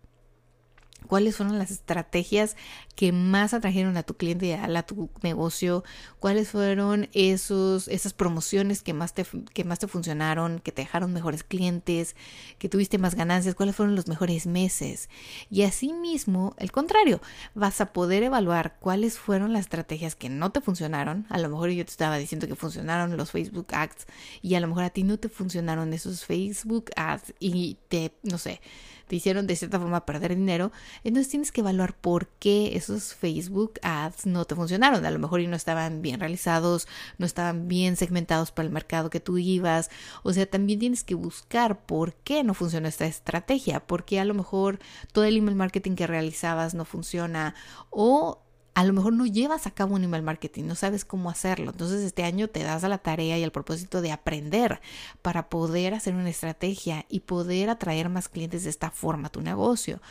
cuáles 1.06 1.38
fueron 1.38 1.60
las 1.60 1.72
estrategias 1.72 2.56
que 2.96 3.12
más 3.12 3.54
atrajeron 3.54 3.98
a 3.98 4.04
tu 4.04 4.16
cliente 4.16 4.46
ideal, 4.48 4.76
a 4.76 4.84
tu 4.84 5.10
negocio, 5.22 5.84
cuáles 6.20 6.50
fueron 6.50 7.10
esos, 7.14 7.88
esas 7.88 8.14
promociones 8.14 8.82
que 8.82 8.94
más, 8.94 9.14
te, 9.14 9.26
que 9.54 9.64
más 9.64 9.80
te 9.80 9.88
funcionaron, 9.88 10.60
que 10.60 10.72
te 10.72 10.84
dejaron 10.84 11.14
mejores 11.14 11.44
clientes, 11.44 12.16
que 12.58 12.70
tuviste 12.70 12.98
más 12.98 13.16
ganancias, 13.16 13.56
cuáles 13.56 13.76
fueron 13.76 13.96
los 13.96 14.08
mejores 14.08 14.48
meses. 14.48 15.10
Y 15.50 15.64
asimismo, 15.64 16.56
el 16.58 16.72
contrario, 16.72 17.22
vas 17.54 17.82
a 17.82 17.92
poder 17.94 18.24
evaluar 18.24 18.78
cuáles 18.80 19.20
fueron 19.20 19.54
las 19.54 19.62
estrategias 19.62 20.16
que 20.16 20.30
no 20.30 20.52
te 20.52 20.62
funcionaron. 20.62 21.26
A 21.30 21.38
lo 21.38 21.50
mejor 21.50 21.70
yo 21.70 21.84
te 21.86 21.92
estaba 21.92 22.18
diciendo 22.18 22.48
que 22.48 22.56
funcionaron 22.56 23.18
los 23.18 23.32
Facebook 23.32 23.68
Ads 23.74 24.08
y 24.42 24.56
a 24.56 24.60
lo 24.60 24.68
mejor 24.68 24.84
a 24.84 24.90
ti 24.90 25.04
no 25.04 25.18
te 25.18 25.30
funcionaron 25.30 25.94
esos 25.94 26.26
Facebook 26.26 26.92
Ads 26.96 27.34
y 27.40 27.78
te, 27.90 28.14
no 28.24 28.38
sé, 28.38 28.62
te 29.08 29.16
hicieron 29.16 29.48
de 29.48 29.56
cierta 29.56 29.80
forma 29.80 30.06
perder 30.06 30.36
dinero, 30.36 30.72
entonces 31.04 31.30
tienes 31.30 31.52
que 31.52 31.62
evaluar 31.62 31.96
por 31.96 32.28
qué 32.28 32.76
esos 32.76 33.14
Facebook 33.14 33.80
ads 33.82 34.26
no 34.26 34.46
te 34.46 34.56
funcionaron. 34.56 35.06
A 35.06 35.12
lo 35.12 35.20
mejor 35.20 35.42
y 35.42 35.48
no 35.48 35.56
estaban 35.56 36.02
bien 36.02 36.20
realizados, 36.20 36.88
no 37.18 37.26
estaban 37.26 37.68
bien 37.68 37.96
segmentados 37.96 38.52
para 38.52 38.68
el 38.68 38.74
mercado 38.74 39.10
que 39.10 39.20
tú 39.20 39.38
ibas. 39.38 39.90
O 40.24 40.34
sea, 40.34 40.46
también 40.46 40.80
tienes 40.80 41.04
que 41.04 41.16
buscar 41.16 41.86
por 41.86 42.14
qué 42.14 42.44
no 42.44 42.54
funcionó 42.54 42.88
esta 42.88 43.06
estrategia, 43.06 43.80
por 43.80 44.06
qué 44.06 44.20
a 44.20 44.26
lo 44.26 44.34
mejor 44.34 44.80
todo 45.12 45.26
el 45.26 45.38
email 45.38 45.56
marketing 45.56 45.96
que 45.96 46.08
realizabas 46.08 46.74
no 46.74 46.86
funciona 46.86 47.56
o 47.90 48.45
a 48.76 48.84
lo 48.84 48.92
mejor 48.92 49.14
no 49.14 49.26
llevas 49.26 49.68
a 49.68 49.72
cabo 49.72 49.96
un 49.96 50.04
email 50.04 50.22
marketing, 50.22 50.66
no 50.66 50.76
sabes 50.76 51.06
cómo 51.06 51.30
hacerlo. 51.30 51.72
Entonces 51.72 52.04
este 52.04 52.24
año 52.24 52.50
te 52.50 52.62
das 52.62 52.84
a 52.84 52.90
la 52.90 52.98
tarea 52.98 53.38
y 53.38 53.44
al 53.44 53.54
propósito 53.54 54.02
de 54.02 54.12
aprender 54.12 54.82
para 55.22 55.50
poder 55.50 55.94
hacer 55.94 56.14
una 56.14 56.30
estrategia 56.30 57.06
y 57.08 57.22
poder 57.22 57.70
atraer 57.70 58.10
más 58.10 58.28
clientes 58.28 58.66
de 58.66 58.70
esta 58.70 58.92
forma 58.92 59.30
a 59.30 59.32
tu 59.32 59.42
negocio. 59.42 60.02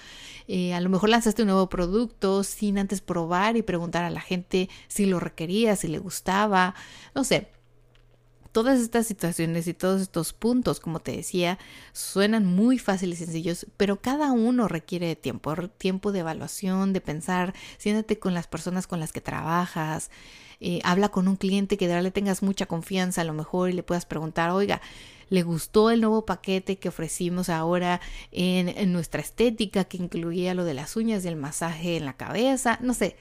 Eh, 0.49 0.73
a 0.73 0.81
lo 0.81 0.89
mejor 0.89 1.11
lanzaste 1.11 1.43
un 1.43 1.49
nuevo 1.49 1.69
producto 1.69 2.43
sin 2.43 2.79
antes 2.79 3.03
probar 3.03 3.59
y 3.59 3.63
preguntar 3.63 4.03
a 4.03 4.11
la 4.11 4.23
gente 4.23 4.71
si 4.89 5.05
lo 5.05 5.21
requería, 5.21 5.77
si 5.77 5.89
le 5.89 5.99
gustaba, 5.99 6.75
no 7.15 7.23
sé 7.23 7.51
todas 8.55 8.79
estas 8.79 9.09
situaciones 9.09 9.67
y 9.67 9.75
todos 9.75 10.01
estos 10.01 10.33
puntos, 10.33 10.79
como 10.79 11.01
te 11.01 11.11
decía, 11.11 11.59
suenan 11.93 12.47
muy 12.47 12.79
fáciles 12.79 13.21
y 13.21 13.25
sencillos, 13.25 13.67
pero 13.77 14.01
cada 14.01 14.31
uno 14.31 14.69
requiere 14.69 15.17
tiempo, 15.17 15.53
tiempo 15.77 16.13
de 16.13 16.21
evaluación, 16.21 16.93
de 16.93 17.01
pensar, 17.01 17.53
siéntate 17.79 18.21
con 18.21 18.33
las 18.33 18.47
personas 18.47 18.87
con 18.87 19.01
las 19.01 19.11
que 19.11 19.21
trabajas, 19.21 20.13
eh, 20.61 20.79
habla 20.85 21.09
con 21.09 21.27
un 21.27 21.35
cliente 21.35 21.77
que 21.77 21.89
de 21.89 22.01
le 22.01 22.13
tengas 22.13 22.45
mucha 22.45 22.67
confianza 22.67 23.23
a 23.23 23.25
lo 23.25 23.35
mejor 23.35 23.71
y 23.71 23.73
le 23.73 23.83
puedas 23.83 24.07
preguntar, 24.07 24.51
oiga, 24.51 24.81
¿le 25.31 25.43
gustó 25.43 25.91
el 25.91 26.01
nuevo 26.01 26.25
paquete 26.25 26.77
que 26.77 26.91
ofrecimos 26.91 27.49
ahora 27.49 28.01
en, 28.31 28.69
en 28.69 28.93
nuestra 28.93 29.21
estética 29.21 29.83
que 29.83 29.97
incluía 29.97 30.55
lo 30.55 30.65
de 30.65 30.75
las 30.75 30.95
uñas 30.95 31.25
y 31.25 31.29
el 31.29 31.35
masaje 31.35 31.97
en 31.97 32.05
la 32.05 32.17
cabeza? 32.17 32.79
No 32.81 32.95
sé 32.95 33.17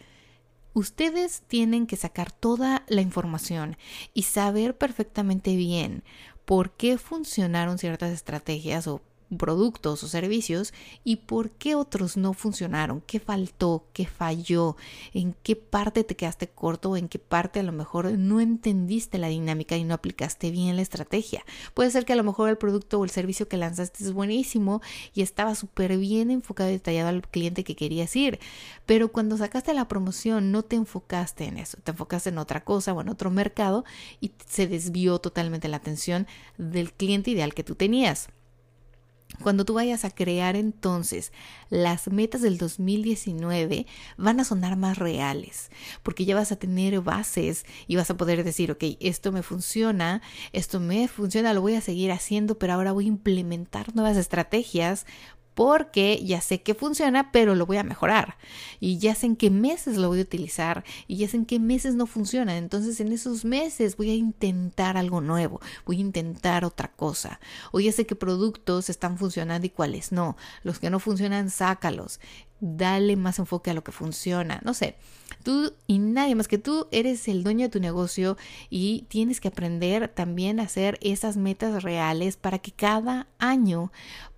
Ustedes 0.74 1.44
tienen 1.48 1.86
que 1.86 1.96
sacar 1.96 2.32
toda 2.32 2.84
la 2.88 3.02
información 3.02 3.78
y 4.14 4.24
saber 4.24 4.78
perfectamente 4.78 5.56
bien 5.56 6.04
por 6.46 6.72
qué 6.72 6.98
funcionaron 6.98 7.78
ciertas 7.78 8.12
estrategias 8.12 8.88
o 8.88 9.02
productos 9.38 10.04
o 10.04 10.08
servicios 10.08 10.74
y 11.04 11.18
por 11.18 11.52
qué 11.52 11.76
otros 11.76 12.18
no 12.18 12.34
funcionaron, 12.34 13.02
qué 13.02 13.20
faltó, 13.20 13.86
qué 13.94 14.06
falló, 14.06 14.76
en 15.14 15.36
qué 15.44 15.56
parte 15.56 16.04
te 16.04 16.16
quedaste 16.16 16.48
corto 16.48 16.96
en 16.98 17.10
qué 17.10 17.20
parte 17.20 17.60
a 17.60 17.64
lo 17.64 17.72
mejor 17.72 18.12
no 18.18 18.40
entendiste 18.40 19.18
la 19.18 19.28
dinámica 19.28 19.76
y 19.78 19.84
no 19.84 19.94
aplicaste 19.94 20.52
bien 20.52 20.76
la 20.76 20.82
estrategia. 20.82 21.44
Puede 21.74 21.92
ser 21.92 22.06
que 22.06 22.14
a 22.14 22.16
lo 22.16 22.24
mejor 22.24 22.50
el 22.50 22.58
producto 22.58 23.00
o 23.00 23.04
el 23.04 23.10
servicio 23.10 23.48
que 23.48 23.58
lanzaste 23.58 24.04
es 24.04 24.14
buenísimo 24.14 24.82
y 25.14 25.22
estaba 25.22 25.56
súper 25.56 25.98
bien 25.98 26.32
enfocado 26.32 26.70
y 26.70 26.74
detallado 26.74 27.10
al 27.10 27.28
cliente 27.28 27.64
que 27.64 27.76
querías 27.76 28.16
ir, 28.16 28.40
pero 28.86 29.12
cuando 29.12 29.38
sacaste 29.38 29.74
la 29.74 29.88
promoción 29.88 30.52
no 30.52 30.64
te 30.64 30.76
enfocaste 30.76 31.46
en 31.46 31.58
eso, 31.58 31.78
te 31.84 31.92
enfocaste 31.92 32.30
en 32.30 32.38
otra 32.38 32.64
cosa 32.64 32.94
o 32.94 33.02
en 33.02 33.10
otro 33.10 33.30
mercado 33.30 33.86
y 34.20 34.32
se 34.48 34.68
desvió 34.68 35.20
totalmente 35.20 35.68
la 35.68 35.78
atención 35.78 36.28
del 36.58 36.94
cliente 36.94 37.32
ideal 37.32 37.54
que 37.54 37.64
tú 37.64 37.76
tenías. 37.76 38.30
Cuando 39.42 39.66
tú 39.66 39.74
vayas 39.74 40.06
a 40.06 40.12
crear 40.12 40.56
entonces 40.56 41.32
las 41.70 42.08
metas 42.08 42.42
del 42.42 42.58
2019 42.58 43.88
van 44.18 44.40
a 44.40 44.44
sonar 44.46 44.78
más 44.78 44.98
reales 44.98 45.70
porque 46.04 46.26
ya 46.26 46.36
vas 46.36 46.52
a 46.52 46.56
tener 46.56 47.02
bases 47.02 47.66
y 47.88 47.96
vas 47.96 48.10
a 48.10 48.18
poder 48.18 48.44
decir, 48.44 48.72
ok, 48.72 48.84
esto 49.00 49.32
me 49.32 49.44
funciona, 49.44 50.22
esto 50.52 50.80
me 50.80 51.08
funciona, 51.08 51.54
lo 51.54 51.62
voy 51.62 51.76
a 51.76 51.82
seguir 51.82 52.12
haciendo, 52.12 52.58
pero 52.58 52.74
ahora 52.74 52.92
voy 52.92 53.06
a 53.06 53.10
implementar 53.10 53.96
nuevas 53.96 54.18
estrategias 54.18 55.06
porque 55.54 56.22
ya 56.24 56.42
sé 56.42 56.62
que 56.62 56.74
funciona, 56.74 57.32
pero 57.32 57.56
lo 57.56 57.66
voy 57.66 57.78
a 57.78 57.84
mejorar. 57.84 58.38
Y 58.80 58.98
ya 58.98 59.16
sé 59.16 59.28
en 59.28 59.36
qué 59.36 59.50
meses 59.50 59.98
lo 59.98 60.08
voy 60.08 60.20
a 60.20 60.24
utilizar 60.24 60.84
y 61.08 61.18
ya 61.18 61.28
sé 61.28 61.38
en 61.38 61.46
qué 61.46 61.60
meses 61.60 61.96
no 61.96 62.08
funciona. 62.08 62.58
Entonces 62.58 63.00
en 63.00 63.12
esos 63.12 63.46
meses 63.46 63.98
voy 63.98 64.10
a 64.10 64.16
intentar 64.16 64.98
algo 64.98 65.22
nuevo, 65.22 65.62
voy 65.86 65.98
a 65.98 66.02
intentar 66.02 66.66
otra 66.66 66.90
cosa. 66.90 67.40
O 67.72 67.80
ya 67.80 67.92
sé 67.92 68.06
qué 68.06 68.16
productos 68.16 68.90
están 68.90 69.18
funcionando 69.18 69.68
y 69.68 69.70
cuáles 69.70 70.12
no. 70.12 70.38
Los 70.64 70.80
que 70.80 70.90
no 70.90 71.00
funcionan, 71.00 71.50
sácalos. 71.50 72.20
Dale 72.60 73.18
más 73.18 73.40
enfoque 73.40 73.72
a 73.72 73.74
lo 73.74 73.84
que 73.84 73.92
funciona. 73.92 74.62
No 74.64 74.74
sé, 74.74 74.96
tú 75.44 75.74
y 75.86 76.00
nadie 76.00 76.36
más 76.36 76.48
que 76.48 76.58
tú 76.58 76.88
eres 76.92 77.28
el 77.28 77.44
dueño 77.44 77.66
de 77.66 77.70
tu 77.70 77.80
negocio 77.80 78.38
y 78.70 79.06
tienes 79.10 79.42
que 79.42 79.50
aprender 79.50 80.08
también 80.08 80.60
a 80.60 80.64
hacer 80.64 80.98
esas 81.02 81.36
metas 81.36 81.84
reales 81.84 82.38
para 82.38 82.60
que 82.60 82.72
cada 82.72 83.28
año 83.38 83.92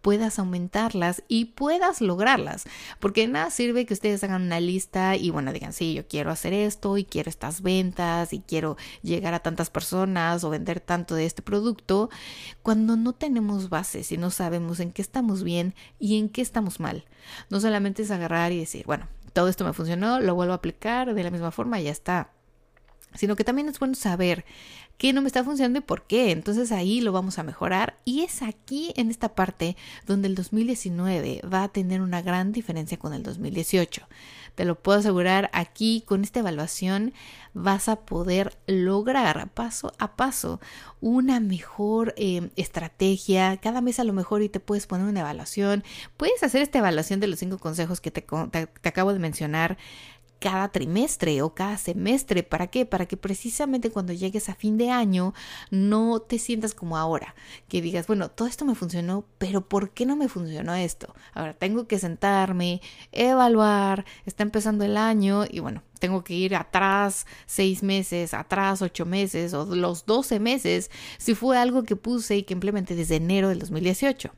puedas 0.05 0.38
aumentarlas 0.38 1.24
y 1.27 1.45
puedas 1.45 2.00
lograrlas. 2.00 2.65
Porque 3.00 3.27
nada 3.27 3.50
sirve 3.50 3.88
que 3.88 3.95
ustedes 3.95 4.24
hagan 4.24 4.43
una 4.43 4.59
lista 4.59 5.15
y 5.15 5.31
bueno, 5.31 5.51
digan, 5.51 5.74
sí, 5.74 5.95
yo 5.95 6.07
quiero 6.07 6.29
hacer 6.29 6.53
esto 6.53 7.00
y 7.00 7.05
quiero 7.05 7.27
estas 7.27 7.63
ventas 7.63 8.31
y 8.31 8.41
quiero 8.41 8.77
llegar 9.01 9.33
a 9.33 9.39
tantas 9.39 9.71
personas 9.71 10.43
o 10.43 10.51
vender 10.51 10.79
tanto 10.79 11.15
de 11.15 11.25
este 11.25 11.41
producto, 11.41 12.12
cuando 12.62 12.97
no 12.97 13.13
tenemos 13.13 13.69
bases 13.69 14.12
y 14.12 14.17
no 14.17 14.29
sabemos 14.29 14.79
en 14.79 14.91
qué 14.91 15.01
estamos 15.01 15.41
bien 15.41 15.74
y 15.97 16.19
en 16.19 16.29
qué 16.29 16.43
estamos 16.43 16.79
mal. 16.79 17.05
No 17.50 17.59
solamente 17.59 18.03
es 18.03 18.12
agarrar 18.12 18.51
y 18.51 18.59
decir, 18.59 18.85
bueno, 18.85 19.07
todo 19.33 19.47
esto 19.47 19.65
me 19.65 19.74
funcionó, 19.74 20.19
lo 20.19 20.35
vuelvo 20.35 20.53
a 20.53 20.57
aplicar 20.57 21.15
de 21.15 21.24
la 21.24 21.31
misma 21.31 21.50
forma 21.50 21.81
y 21.81 21.85
ya 21.85 21.91
está 21.91 22.29
sino 23.15 23.35
que 23.35 23.43
también 23.43 23.69
es 23.69 23.79
bueno 23.79 23.95
saber 23.95 24.45
qué 24.98 25.14
no 25.14 25.22
me 25.22 25.28
está 25.28 25.44
funcionando 25.44 25.80
y 25.80 25.82
por 25.82 26.04
qué. 26.04 26.32
Entonces 26.32 26.72
ahí 26.72 27.02
lo 27.02 27.12
vamos 27.12 27.40
a 27.40 27.44
mejorar 27.44 27.98
y 28.06 28.22
es 28.22 28.42
aquí 28.42 28.94
en 28.96 29.10
esta 29.10 29.30
parte 29.30 29.75
donde 30.06 30.28
el 30.28 30.36
2019 30.36 31.42
va 31.52 31.64
a 31.64 31.70
tener 31.70 32.02
una 32.02 32.22
gran 32.22 32.51
diferencia 32.51 32.98
con 32.98 33.14
el 33.14 33.24
2018. 33.24 34.08
Te 34.55 34.64
lo 34.64 34.75
puedo 34.75 35.00
asegurar, 35.00 35.50
aquí 35.53 36.03
con 36.05 36.24
esta 36.24 36.40
evaluación 36.40 37.14
vas 37.53 37.90
a 37.90 37.98
poder 37.98 38.58
lograr 38.68 39.50
paso 39.50 39.94
a 39.98 40.16
paso 40.16 40.62
una 41.01 41.42
mejor 41.42 42.14
eh, 42.18 42.50
estrategia. 42.55 43.58
Cada 43.58 43.81
mes 43.81 44.00
a 44.00 44.05
lo 44.05 44.14
mejor 44.14 44.42
y 44.44 44.50
te 44.50 44.62
puedes 44.62 44.88
poner 44.88 45.08
una 45.08 45.20
evaluación. 45.20 45.84
Puedes 46.16 46.42
hacer 46.42 46.62
esta 46.62 46.79
evaluación 46.79 47.20
de 47.20 47.27
los 47.27 47.40
cinco 47.40 47.58
consejos 47.58 48.00
que 48.00 48.12
te, 48.12 48.22
te 48.22 48.90
acabo 48.90 49.12
de 49.12 49.20
mencionar 49.20 49.77
cada 50.39 50.69
trimestre 50.69 51.41
o 51.41 51.53
cada 51.53 51.77
semestre. 51.77 52.43
¿Para 52.43 52.67
qué? 52.67 52.85
Para 52.85 53.05
que 53.05 53.17
precisamente 53.17 53.89
cuando 53.89 54.13
llegues 54.13 54.50
a 54.50 54.55
fin 54.55 54.77
de 54.77 54.91
año 54.91 55.33
no 55.71 56.19
te 56.19 56.39
sientas 56.39 56.74
como 56.74 56.98
ahora, 56.98 57.35
que 57.67 57.81
digas, 57.81 58.07
bueno, 58.07 58.29
todo 58.29 58.48
esto 58.48 58.65
me 58.65 58.75
funcionó, 58.75 59.25
pero 59.37 59.67
¿por 59.67 59.91
qué 59.91 60.05
no 60.05 60.15
me 60.15 60.29
funcionó 60.29 60.75
esto? 60.75 61.13
Ahora 61.33 61.53
tengo 61.53 61.87
que 61.87 62.00
sentarme, 62.00 62.81
evaluar, 63.11 64.05
está 64.25 64.43
empezando 64.43 64.85
el 64.85 64.98
año 64.98 65.45
y 65.50 65.59
bueno, 65.59 65.83
tengo 66.00 66.24
que 66.24 66.33
ir 66.33 66.55
atrás 66.55 67.25
seis 67.45 67.83
meses, 67.83 68.33
atrás 68.33 68.81
ocho 68.81 69.05
meses 69.05 69.53
o 69.53 69.65
los 69.65 70.05
doce 70.05 70.39
meses 70.39 70.91
si 71.17 71.35
fue 71.35 71.57
algo 71.57 71.83
que 71.83 71.95
puse 71.95 72.37
y 72.37 72.43
que 72.43 72.53
implementé 72.53 72.95
desde 72.95 73.15
enero 73.15 73.50
del 73.50 73.59
2018. 73.59 74.31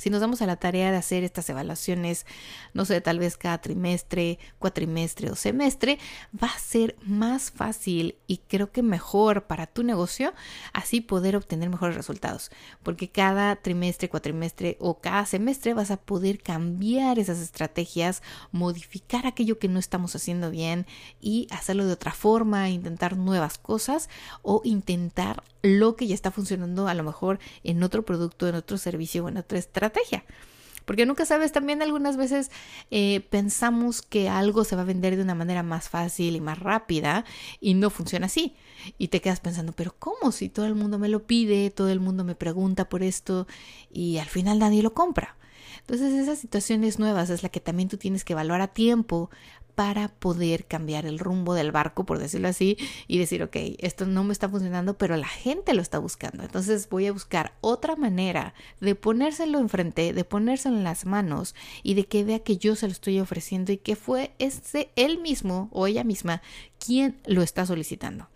Si 0.00 0.08
nos 0.08 0.22
damos 0.22 0.40
a 0.40 0.46
la 0.46 0.56
tarea 0.56 0.90
de 0.90 0.96
hacer 0.96 1.24
estas 1.24 1.48
evaluaciones, 1.50 2.24
no 2.72 2.86
sé, 2.86 3.02
tal 3.02 3.18
vez 3.18 3.36
cada 3.36 3.58
trimestre, 3.58 4.38
cuatrimestre 4.58 5.30
o 5.30 5.36
semestre, 5.36 5.98
va 6.34 6.48
a 6.48 6.58
ser 6.58 6.96
más 7.02 7.50
fácil 7.50 8.16
y 8.26 8.38
creo 8.38 8.72
que 8.72 8.82
mejor 8.82 9.44
para 9.46 9.66
tu 9.66 9.82
negocio, 9.82 10.32
así 10.72 11.02
poder 11.02 11.36
obtener 11.36 11.68
mejores 11.68 11.96
resultados. 11.96 12.50
Porque 12.82 13.10
cada 13.10 13.56
trimestre, 13.56 14.08
cuatrimestre 14.08 14.78
o 14.80 15.00
cada 15.00 15.26
semestre 15.26 15.74
vas 15.74 15.90
a 15.90 15.98
poder 15.98 16.40
cambiar 16.40 17.18
esas 17.18 17.38
estrategias, 17.38 18.22
modificar 18.52 19.26
aquello 19.26 19.58
que 19.58 19.68
no 19.68 19.78
estamos 19.78 20.16
haciendo 20.16 20.50
bien 20.50 20.86
y 21.20 21.46
hacerlo 21.50 21.84
de 21.84 21.92
otra 21.92 22.12
forma, 22.12 22.70
intentar 22.70 23.18
nuevas 23.18 23.58
cosas 23.58 24.08
o 24.40 24.62
intentar 24.64 25.42
lo 25.62 25.94
que 25.94 26.06
ya 26.06 26.14
está 26.14 26.30
funcionando 26.30 26.88
a 26.88 26.94
lo 26.94 27.02
mejor 27.02 27.38
en 27.64 27.82
otro 27.82 28.02
producto, 28.06 28.48
en 28.48 28.54
otro 28.54 28.78
servicio 28.78 29.26
o 29.26 29.28
en 29.28 29.36
otra 29.36 29.58
estrategia. 29.58 29.89
Porque 30.84 31.06
nunca 31.06 31.24
sabes, 31.24 31.52
también 31.52 31.82
algunas 31.82 32.16
veces 32.16 32.50
eh, 32.90 33.20
pensamos 33.30 34.02
que 34.02 34.28
algo 34.28 34.64
se 34.64 34.74
va 34.74 34.82
a 34.82 34.86
vender 34.86 35.16
de 35.16 35.22
una 35.22 35.36
manera 35.36 35.62
más 35.62 35.88
fácil 35.88 36.34
y 36.34 36.40
más 36.40 36.58
rápida 36.58 37.24
y 37.60 37.74
no 37.74 37.90
funciona 37.90 38.26
así. 38.26 38.56
Y 38.98 39.08
te 39.08 39.20
quedas 39.20 39.38
pensando, 39.38 39.72
pero 39.72 39.94
¿cómo? 39.98 40.32
Si 40.32 40.48
todo 40.48 40.66
el 40.66 40.74
mundo 40.74 40.98
me 40.98 41.08
lo 41.08 41.28
pide, 41.28 41.70
todo 41.70 41.90
el 41.90 42.00
mundo 42.00 42.24
me 42.24 42.34
pregunta 42.34 42.88
por 42.88 43.04
esto 43.04 43.46
y 43.92 44.18
al 44.18 44.26
final 44.26 44.58
nadie 44.58 44.82
lo 44.82 44.92
compra. 44.92 45.36
Entonces 45.90 46.20
esas 46.20 46.38
situaciones 46.38 47.00
nuevas 47.00 47.30
es 47.30 47.42
la 47.42 47.48
que 47.48 47.58
también 47.58 47.88
tú 47.88 47.96
tienes 47.96 48.24
que 48.24 48.34
evaluar 48.34 48.60
a 48.60 48.68
tiempo 48.68 49.28
para 49.74 50.06
poder 50.06 50.66
cambiar 50.66 51.04
el 51.04 51.18
rumbo 51.18 51.52
del 51.54 51.72
barco, 51.72 52.06
por 52.06 52.20
decirlo 52.20 52.46
así, 52.46 52.76
y 53.08 53.18
decir, 53.18 53.42
ok, 53.42 53.56
esto 53.78 54.06
no 54.06 54.22
me 54.22 54.32
está 54.32 54.48
funcionando, 54.48 54.96
pero 54.96 55.16
la 55.16 55.26
gente 55.26 55.74
lo 55.74 55.82
está 55.82 55.98
buscando. 55.98 56.44
Entonces 56.44 56.88
voy 56.88 57.08
a 57.08 57.12
buscar 57.12 57.54
otra 57.60 57.96
manera 57.96 58.54
de 58.80 58.94
ponérselo 58.94 59.58
enfrente, 59.58 60.12
de 60.12 60.24
ponérselo 60.24 60.76
en 60.76 60.84
las 60.84 61.06
manos 61.06 61.56
y 61.82 61.94
de 61.94 62.06
que 62.06 62.22
vea 62.22 62.38
que 62.38 62.56
yo 62.56 62.76
se 62.76 62.86
lo 62.86 62.92
estoy 62.92 63.18
ofreciendo 63.18 63.72
y 63.72 63.78
que 63.78 63.96
fue 63.96 64.32
ese 64.38 64.92
él 64.94 65.18
mismo 65.18 65.70
o 65.72 65.88
ella 65.88 66.04
misma 66.04 66.40
quien 66.78 67.18
lo 67.26 67.42
está 67.42 67.66
solicitando. 67.66 68.28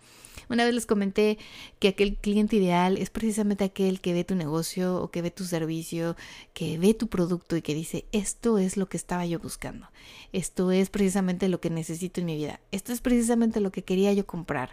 Una 0.49 0.65
vez 0.65 0.73
les 0.73 0.85
comenté 0.85 1.37
que 1.79 1.89
aquel 1.89 2.17
cliente 2.17 2.55
ideal 2.55 2.97
es 2.97 3.09
precisamente 3.09 3.63
aquel 3.63 4.01
que 4.01 4.13
ve 4.13 4.23
tu 4.23 4.35
negocio 4.35 5.01
o 5.01 5.11
que 5.11 5.21
ve 5.21 5.31
tu 5.31 5.45
servicio, 5.45 6.15
que 6.53 6.77
ve 6.77 6.93
tu 6.93 7.07
producto 7.07 7.55
y 7.55 7.61
que 7.61 7.73
dice, 7.73 8.05
esto 8.11 8.57
es 8.57 8.77
lo 8.77 8.87
que 8.87 8.97
estaba 8.97 9.25
yo 9.25 9.39
buscando, 9.39 9.87
esto 10.33 10.71
es 10.71 10.89
precisamente 10.89 11.49
lo 11.49 11.59
que 11.59 11.69
necesito 11.69 12.19
en 12.19 12.27
mi 12.27 12.35
vida, 12.35 12.59
esto 12.71 12.93
es 12.93 13.01
precisamente 13.01 13.59
lo 13.59 13.71
que 13.71 13.83
quería 13.83 14.13
yo 14.13 14.25
comprar. 14.25 14.71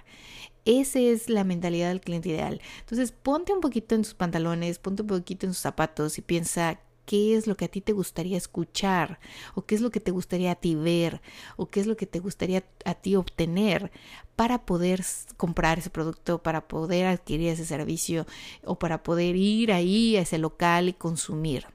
Esa 0.65 1.01
es 1.01 1.29
la 1.29 1.43
mentalidad 1.43 1.89
del 1.89 2.01
cliente 2.01 2.29
ideal. 2.29 2.61
Entonces, 2.81 3.11
ponte 3.11 3.53
un 3.53 3.61
poquito 3.61 3.97
en 3.97 4.05
sus 4.05 4.15
pantalones, 4.15 4.79
ponte 4.79 5.03
un 5.03 5.09
poquito 5.09 5.45
en 5.45 5.55
sus 5.55 5.63
zapatos 5.63 6.19
y 6.19 6.23
piensa 6.23 6.79
qué 7.05 7.37
es 7.37 7.47
lo 7.47 7.57
que 7.57 7.67
a 7.67 7.69
ti 7.69 7.81
te 7.81 7.93
gustaría 7.93 8.37
escuchar, 8.37 9.19
o 9.55 9.65
qué 9.65 9.75
es 9.75 9.81
lo 9.81 9.91
que 9.91 10.01
te 10.01 10.11
gustaría 10.11 10.53
a 10.53 10.55
ti 10.57 10.75
ver, 10.75 11.21
o 11.57 11.69
qué 11.69 11.81
es 11.81 11.87
lo 11.87 11.97
que 11.97 12.07
te 12.07 12.19
gustaría 12.21 12.65
a 12.85 12.95
ti 12.95 13.17
obtener 13.17 13.91
para 14.37 14.65
poder 14.65 15.05
comprar 15.37 15.79
ese 15.79 15.91
producto, 15.91 16.43
para 16.43 16.69
poder 16.69 17.07
adquirir 17.07 17.49
ese 17.51 17.65
servicio 17.67 18.27
o 18.65 18.79
para 18.79 19.03
poder 19.03 19.37
ir 19.37 19.73
ahí 19.73 20.17
a 20.17 20.23
ese 20.23 20.39
local 20.39 20.89
y 20.89 20.93
consumir. 20.93 21.67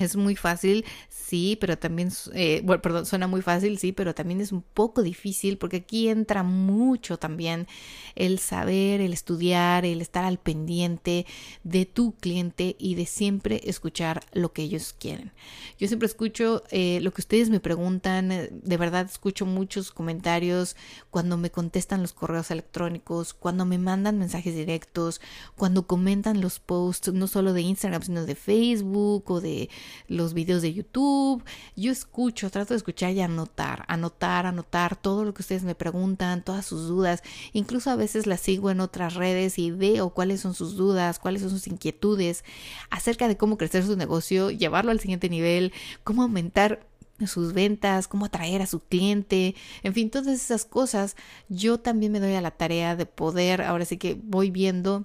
Es 0.00 0.16
muy 0.16 0.34
fácil, 0.34 0.86
sí, 1.10 1.58
pero 1.60 1.78
también, 1.78 2.10
eh, 2.32 2.62
bueno, 2.64 2.80
perdón, 2.80 3.04
suena 3.04 3.26
muy 3.26 3.42
fácil, 3.42 3.78
sí, 3.78 3.92
pero 3.92 4.14
también 4.14 4.40
es 4.40 4.50
un 4.50 4.62
poco 4.62 5.02
difícil 5.02 5.58
porque 5.58 5.76
aquí 5.76 6.08
entra 6.08 6.42
mucho 6.42 7.18
también 7.18 7.68
el 8.14 8.38
saber, 8.38 9.02
el 9.02 9.12
estudiar, 9.12 9.84
el 9.84 10.00
estar 10.00 10.24
al 10.24 10.38
pendiente 10.38 11.26
de 11.64 11.84
tu 11.84 12.12
cliente 12.12 12.76
y 12.78 12.94
de 12.94 13.04
siempre 13.04 13.60
escuchar 13.64 14.22
lo 14.32 14.54
que 14.54 14.62
ellos 14.62 14.94
quieren. 14.98 15.32
Yo 15.78 15.86
siempre 15.86 16.06
escucho 16.06 16.64
eh, 16.70 17.00
lo 17.02 17.12
que 17.12 17.20
ustedes 17.20 17.50
me 17.50 17.60
preguntan, 17.60 18.28
de 18.30 18.76
verdad 18.78 19.04
escucho 19.04 19.44
muchos 19.44 19.90
comentarios 19.90 20.76
cuando 21.10 21.36
me 21.36 21.50
contestan 21.50 22.00
los 22.00 22.14
correos 22.14 22.50
electrónicos, 22.50 23.34
cuando 23.34 23.66
me 23.66 23.76
mandan 23.76 24.18
mensajes 24.18 24.54
directos, 24.54 25.20
cuando 25.56 25.86
comentan 25.86 26.40
los 26.40 26.58
posts, 26.58 27.12
no 27.12 27.26
solo 27.26 27.52
de 27.52 27.60
Instagram, 27.60 28.00
sino 28.00 28.24
de 28.24 28.34
Facebook 28.34 29.30
o 29.30 29.42
de 29.42 29.68
los 30.08 30.34
videos 30.34 30.62
de 30.62 30.74
YouTube. 30.74 31.44
Yo 31.76 31.92
escucho, 31.92 32.50
trato 32.50 32.74
de 32.74 32.78
escuchar 32.78 33.12
y 33.12 33.20
anotar, 33.20 33.84
anotar, 33.88 34.46
anotar 34.46 34.96
todo 34.96 35.24
lo 35.24 35.34
que 35.34 35.42
ustedes 35.42 35.62
me 35.62 35.74
preguntan, 35.74 36.44
todas 36.44 36.66
sus 36.66 36.88
dudas. 36.88 37.22
Incluso 37.52 37.90
a 37.90 37.96
veces 37.96 38.26
las 38.26 38.40
sigo 38.40 38.70
en 38.70 38.80
otras 38.80 39.14
redes 39.14 39.58
y 39.58 39.70
veo 39.70 40.10
cuáles 40.10 40.40
son 40.40 40.54
sus 40.54 40.76
dudas, 40.76 41.18
cuáles 41.18 41.42
son 41.42 41.50
sus 41.50 41.66
inquietudes 41.66 42.44
acerca 42.90 43.28
de 43.28 43.36
cómo 43.36 43.56
crecer 43.56 43.84
su 43.84 43.96
negocio, 43.96 44.50
llevarlo 44.50 44.90
al 44.90 45.00
siguiente 45.00 45.28
nivel, 45.28 45.72
cómo 46.04 46.22
aumentar 46.22 46.86
sus 47.26 47.52
ventas, 47.52 48.08
cómo 48.08 48.26
atraer 48.26 48.62
a 48.62 48.66
su 48.66 48.80
cliente, 48.80 49.54
en 49.82 49.94
fin, 49.94 50.10
todas 50.10 50.28
esas 50.28 50.64
cosas, 50.64 51.16
yo 51.48 51.78
también 51.78 52.12
me 52.12 52.20
doy 52.20 52.34
a 52.34 52.40
la 52.40 52.50
tarea 52.50 52.96
de 52.96 53.06
poder, 53.06 53.62
ahora 53.62 53.84
sí 53.84 53.98
que 53.98 54.18
voy 54.22 54.50
viendo 54.50 55.04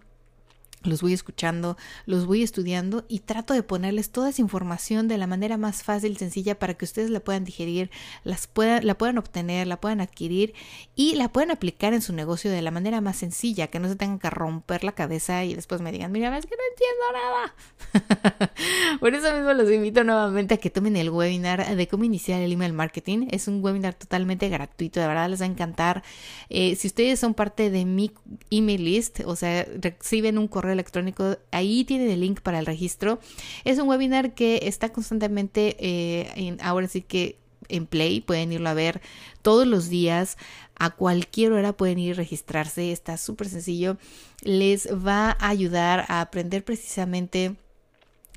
los 0.86 1.02
voy 1.02 1.13
escuchando, 1.13 1.78
los 2.06 2.26
voy 2.26 2.43
estudiando 2.43 3.06
y 3.08 3.19
trato 3.19 3.54
de 3.54 3.63
ponerles 3.63 4.10
toda 4.12 4.30
esa 4.30 4.41
información 4.41 5.08
de 5.08 5.17
la 5.17 5.28
manera 5.28 5.58
más 5.58 5.84
fácil, 5.84 6.13
y 6.13 6.15
sencilla 6.15 6.58
para 6.58 6.74
que 6.74 6.86
ustedes 6.86 7.10
la 7.10 7.19
puedan 7.19 7.43
digerir, 7.43 7.89
las 8.24 8.48
puedan, 8.48 8.86
la 8.86 8.98
puedan 8.98 9.17
obtener, 9.17 9.67
la 9.67 9.80
puedan 9.80 10.02
adquirir 10.02 10.54
y 10.95 11.15
la 11.15 11.30
puedan 11.30 11.52
aplicar 11.52 11.93
en 11.93 12.02
su 12.02 12.13
negocio 12.13 12.52
de 12.52 12.62
la 12.62 12.71
manera 12.71 13.02
más 13.02 13.17
sencilla, 13.17 13.67
que 13.67 13.80
no 13.80 13.88
se 13.88 13.95
tengan 13.95 14.19
que 14.19 14.30
romper 14.30 14.84
la 14.84 14.93
cabeza 14.93 15.43
y 15.43 15.56
después 15.56 15.82
me 15.82 15.91
digan, 15.91 16.12
mira, 16.12 16.36
es 16.38 16.45
que 16.45 16.56
no 16.56 16.63
entiendo 16.71 17.06
nada. 17.13 18.50
Por 19.00 19.13
eso 19.13 19.34
mismo 19.34 19.54
los 19.54 19.71
invito 19.71 20.04
nuevamente 20.04 20.56
a 20.56 20.58
que 20.58 20.69
tomen 20.69 20.95
el 20.98 21.10
webinar 21.10 21.76
de 21.76 21.88
cómo 21.88 22.04
iniciar 22.04 22.41
el 22.41 22.52
email 22.52 22.74
marketing. 22.74 23.28
Es 23.32 23.48
un 23.48 23.63
webinar 23.63 23.93
totalmente 23.93 24.50
gratuito, 24.50 25.00
de 25.00 25.08
verdad 25.08 25.30
les 25.30 25.41
va 25.41 25.45
a 25.45 25.50
encantar. 25.50 26.04
Eh, 26.50 26.76
si 26.76 26.88
ustedes 26.88 27.19
son 27.19 27.34
parte 27.34 27.69
de 27.69 27.86
mi 27.86 28.12
email 28.50 28.84
list, 28.84 29.21
o 29.26 29.36
sea, 29.36 29.65
reciben 29.80 30.38
un 30.38 30.48
correo 30.48 30.74
electrónico, 30.75 31.38
ahí 31.51 31.83
tiene 31.83 32.11
el 32.13 32.19
link 32.19 32.41
para 32.41 32.59
el 32.59 32.65
registro. 32.65 33.19
Es 33.63 33.79
un 33.79 33.89
webinar 33.89 34.33
que 34.33 34.61
está 34.63 34.89
constantemente, 34.89 35.75
eh, 35.79 36.31
en, 36.35 36.57
ahora 36.61 36.88
sí 36.88 37.01
que 37.01 37.38
en 37.67 37.88
Play, 37.88 38.21
pueden 38.21 38.51
irlo 38.51 38.69
a 38.69 38.73
ver 38.73 39.01
todos 39.41 39.65
los 39.65 39.89
días, 39.89 40.38
a 40.75 40.91
cualquier 40.91 41.51
hora 41.53 41.73
pueden 41.73 41.99
ir 41.99 42.13
a 42.13 42.17
registrarse, 42.17 42.91
está 42.91 43.17
súper 43.17 43.49
sencillo, 43.49 43.97
les 44.43 44.88
va 44.88 45.35
a 45.39 45.49
ayudar 45.49 46.05
a 46.07 46.21
aprender 46.21 46.63
precisamente 46.63 47.55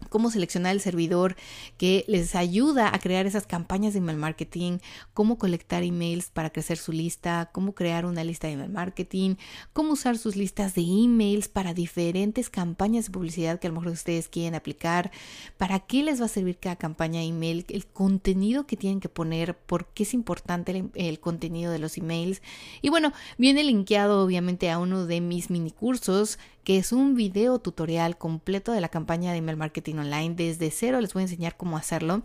cómo 0.09 0.31
seleccionar 0.31 0.73
el 0.73 0.81
servidor 0.81 1.37
que 1.77 2.05
les 2.09 2.35
ayuda 2.35 2.95
a 2.95 2.99
crear 2.99 3.27
esas 3.27 3.47
campañas 3.47 3.93
de 3.93 3.99
email 3.99 4.19
marketing, 4.19 4.79
cómo 5.15 5.39
colectar 5.39 5.83
emails 5.83 6.31
para 6.31 6.51
crecer 6.51 6.79
su 6.79 6.93
lista, 6.93 7.51
cómo 7.53 7.75
crear 7.75 8.07
una 8.07 8.25
lista 8.25 8.47
de 8.47 8.55
email 8.55 8.71
marketing, 8.71 9.37
cómo 9.73 9.93
usar 9.93 10.19
sus 10.19 10.37
listas 10.37 10.75
de 10.75 10.83
emails 10.83 11.49
para 11.49 11.75
diferentes 11.75 12.51
campañas 12.51 13.07
de 13.07 13.13
publicidad 13.13 13.59
que 13.59 13.67
a 13.67 13.71
lo 13.71 13.77
mejor 13.77 13.93
ustedes 13.93 14.29
quieren 14.29 14.55
aplicar, 14.55 15.11
para 15.57 15.81
qué 15.81 16.03
les 16.03 16.21
va 16.21 16.27
a 16.27 16.29
servir 16.29 16.59
cada 16.59 16.77
campaña 16.77 17.23
email, 17.23 17.65
el 17.69 17.87
contenido 17.87 18.67
que 18.67 18.77
tienen 18.77 19.01
que 19.01 19.09
poner, 19.09 19.57
por 19.57 19.87
qué 19.87 20.03
es 20.03 20.15
importante 20.15 20.73
el, 20.73 20.91
el 20.95 21.21
contenido 21.21 21.73
de 21.73 21.79
los 21.79 21.99
emails. 21.99 22.43
Y 22.83 22.89
bueno, 22.89 23.13
viene 23.37 23.65
linkeado 23.65 24.25
obviamente 24.25 24.71
a 24.71 24.79
uno 24.79 25.07
de 25.07 25.21
mis 25.21 25.51
mini 25.51 25.71
cursos 25.71 26.39
que 26.69 26.77
es 26.77 26.93
un 26.93 27.15
video 27.15 27.59
tutorial 27.61 28.19
completo 28.19 28.73
de 28.73 28.83
la 28.83 28.91
campaña 28.91 29.33
de 29.33 29.39
email 29.39 29.57
marketing 29.57 29.95
online. 29.95 30.35
Desde 30.35 30.71
cero 30.71 31.01
les 31.01 31.15
voy 31.15 31.23
a 31.23 31.25
enseñar 31.25 31.57
cómo 31.57 31.79
hacerlo. 31.79 32.21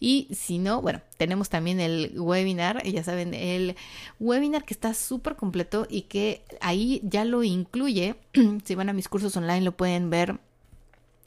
Y 0.00 0.28
si 0.34 0.58
no, 0.58 0.82
bueno, 0.82 1.00
tenemos 1.16 1.48
también 1.48 1.80
el 1.80 2.12
webinar, 2.14 2.82
ya 2.82 3.02
saben, 3.02 3.32
el 3.32 3.74
webinar 4.20 4.66
que 4.66 4.74
está 4.74 4.92
súper 4.92 5.36
completo 5.36 5.86
y 5.88 6.02
que 6.02 6.42
ahí 6.60 7.00
ya 7.04 7.24
lo 7.24 7.42
incluye. 7.42 8.16
si 8.64 8.74
van 8.74 8.90
a 8.90 8.92
mis 8.92 9.08
cursos 9.08 9.34
online 9.34 9.62
lo 9.62 9.74
pueden 9.74 10.10
ver 10.10 10.40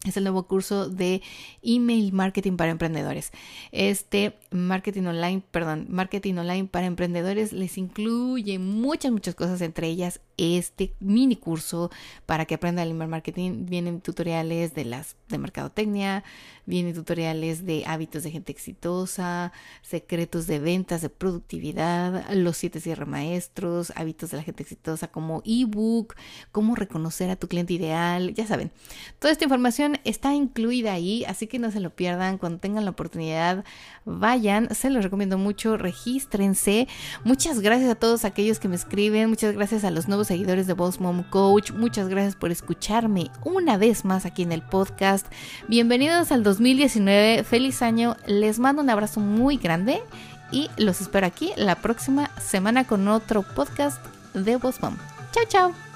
es 0.05 0.15
el 0.15 0.23
nuevo 0.23 0.43
curso 0.43 0.87
de 0.87 1.21
email 1.61 2.13
marketing 2.13 2.55
para 2.55 2.71
emprendedores. 2.71 3.31
Este 3.73 4.37
marketing 4.49 5.03
online, 5.03 5.43
perdón, 5.51 5.87
marketing 5.89 6.35
online 6.35 6.65
para 6.65 6.85
emprendedores 6.85 7.51
les 7.51 7.77
incluye 7.77 8.59
muchas, 8.59 9.11
muchas 9.11 9.35
cosas, 9.35 9.59
entre 9.61 9.87
ellas 9.87 10.21
este 10.37 10.93
mini 11.01 11.35
curso 11.35 11.91
para 12.25 12.45
que 12.45 12.55
aprendan 12.55 12.85
el 12.85 12.91
email 12.91 13.09
marketing. 13.09 13.65
Vienen 13.65 13.99
tutoriales 13.99 14.73
de 14.73 14.85
las 14.85 15.17
de 15.27 15.37
mercadotecnia, 15.37 16.23
vienen 16.65 16.93
tutoriales 16.93 17.65
de 17.65 17.83
hábitos 17.85 18.23
de 18.23 18.31
gente 18.31 18.51
exitosa, 18.51 19.51
secretos 19.81 20.47
de 20.47 20.59
ventas, 20.59 21.01
de 21.01 21.09
productividad, 21.09 22.31
los 22.33 22.55
siete 22.55 22.79
cierre 22.79 23.05
maestros, 23.05 23.91
hábitos 23.95 24.31
de 24.31 24.37
la 24.37 24.43
gente 24.43 24.63
exitosa 24.63 25.09
como 25.09 25.41
ebook, 25.45 26.15
cómo 26.53 26.75
reconocer 26.75 27.29
a 27.29 27.35
tu 27.35 27.47
cliente 27.49 27.73
ideal, 27.73 28.33
ya 28.33 28.47
saben. 28.47 28.71
Toda 29.19 29.33
esta 29.33 29.43
información 29.43 29.88
está 30.03 30.33
incluida 30.33 30.93
ahí, 30.93 31.25
así 31.25 31.47
que 31.47 31.59
no 31.59 31.71
se 31.71 31.79
lo 31.79 31.89
pierdan. 31.89 32.37
Cuando 32.37 32.59
tengan 32.59 32.85
la 32.85 32.91
oportunidad, 32.91 33.63
vayan. 34.05 34.73
Se 34.73 34.89
los 34.89 35.03
recomiendo 35.03 35.37
mucho. 35.37 35.77
Regístrense. 35.77 36.87
Muchas 37.23 37.59
gracias 37.59 37.89
a 37.89 37.95
todos 37.95 38.25
aquellos 38.25 38.59
que 38.59 38.67
me 38.67 38.75
escriben. 38.75 39.29
Muchas 39.29 39.53
gracias 39.53 39.83
a 39.83 39.91
los 39.91 40.07
nuevos 40.07 40.27
seguidores 40.27 40.67
de 40.67 40.73
Boss 40.73 40.99
Mom 40.99 41.23
Coach. 41.23 41.71
Muchas 41.71 42.07
gracias 42.07 42.35
por 42.35 42.51
escucharme 42.51 43.31
una 43.43 43.77
vez 43.77 44.05
más 44.05 44.25
aquí 44.25 44.43
en 44.43 44.51
el 44.51 44.61
podcast. 44.61 45.27
Bienvenidos 45.67 46.31
al 46.31 46.43
2019. 46.43 47.43
Feliz 47.43 47.81
año. 47.81 48.15
Les 48.25 48.59
mando 48.59 48.81
un 48.81 48.89
abrazo 48.89 49.19
muy 49.19 49.57
grande 49.57 50.01
y 50.51 50.69
los 50.77 51.01
espero 51.01 51.27
aquí 51.27 51.51
la 51.55 51.75
próxima 51.75 52.31
semana 52.39 52.85
con 52.85 53.07
otro 53.07 53.43
podcast 53.43 54.03
de 54.33 54.57
Boss 54.57 54.81
Mom. 54.81 54.97
Chao, 55.31 55.43
chao. 55.47 55.88